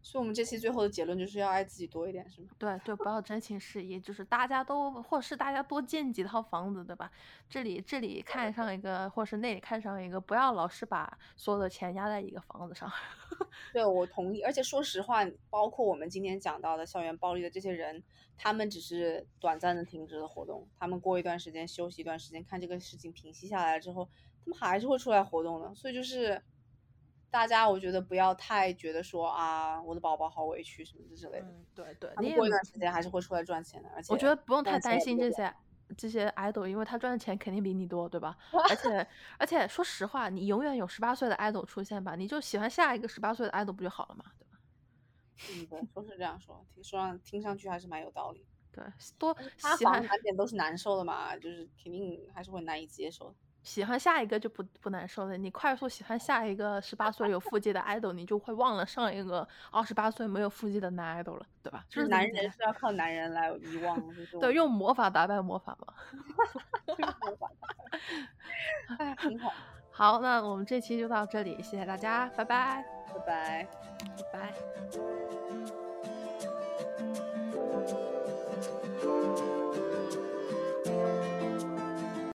[0.00, 2.48] 所以，我们这期最后的结论就是要爱自己多一点，是吗？
[2.58, 7.10] 对对，不要真情实意，就是大家都，或是大家多建几套房子，对吧？
[7.50, 12.90] 这里这里看上一个，或是那里看上一个，不要老是把所有的钱压在一个房子上。
[13.72, 14.40] 对，我同意。
[14.42, 18.02] 而且说实话，包括我们今天讲到的校园暴力的这些人，
[18.36, 24.08] 他们只是短暂的停止了活动，他们过一段时间休息一段时间，看这个事情平息下来之后，
[24.44, 25.74] 他们还是会出来活动的。
[25.74, 26.40] 所以就是。
[27.30, 31.46] 大家，我觉得不要太觉得说啊，我的宝宝好委屈什么之类的。
[31.46, 35.54] 嗯，对对，你过一段时间还是会出来赚钱的，而且我觉得不用太担心这些
[35.96, 38.36] 这些 idol，因为他赚的钱肯定比你多，对吧？
[38.70, 39.06] 而且
[39.38, 44.58] 而且说实话，你永远有十八岁的 idol 出现吧，你就喜欢下一个十八岁的 idol 不就好了嘛，对吧？
[45.50, 48.46] 嗯，对，说是这样说，听说上听上去还是蛮有道理。
[48.72, 48.84] 对，
[49.18, 53.34] 多他房产点都是难受的嘛，就是肯定还是会难以接受。
[53.62, 55.36] 喜欢下一个就不不难受了。
[55.36, 61.84] 你快速喜欢下一个十八岁有腹肌的爱豆，你就会忘了上一个二十八岁没有腹肌的男爱豆了，对吧？
[61.88, 64.02] 就是男人是要靠男人来遗忘，
[64.40, 65.92] 对，用魔法打败魔法嘛。
[66.36, 67.50] 哈哈哈哈哈！
[68.98, 69.52] 哎，很好。
[69.90, 73.68] 好，那我们这期就到这里，谢谢大家，拜拜，拜拜，
[74.32, 74.54] 拜拜。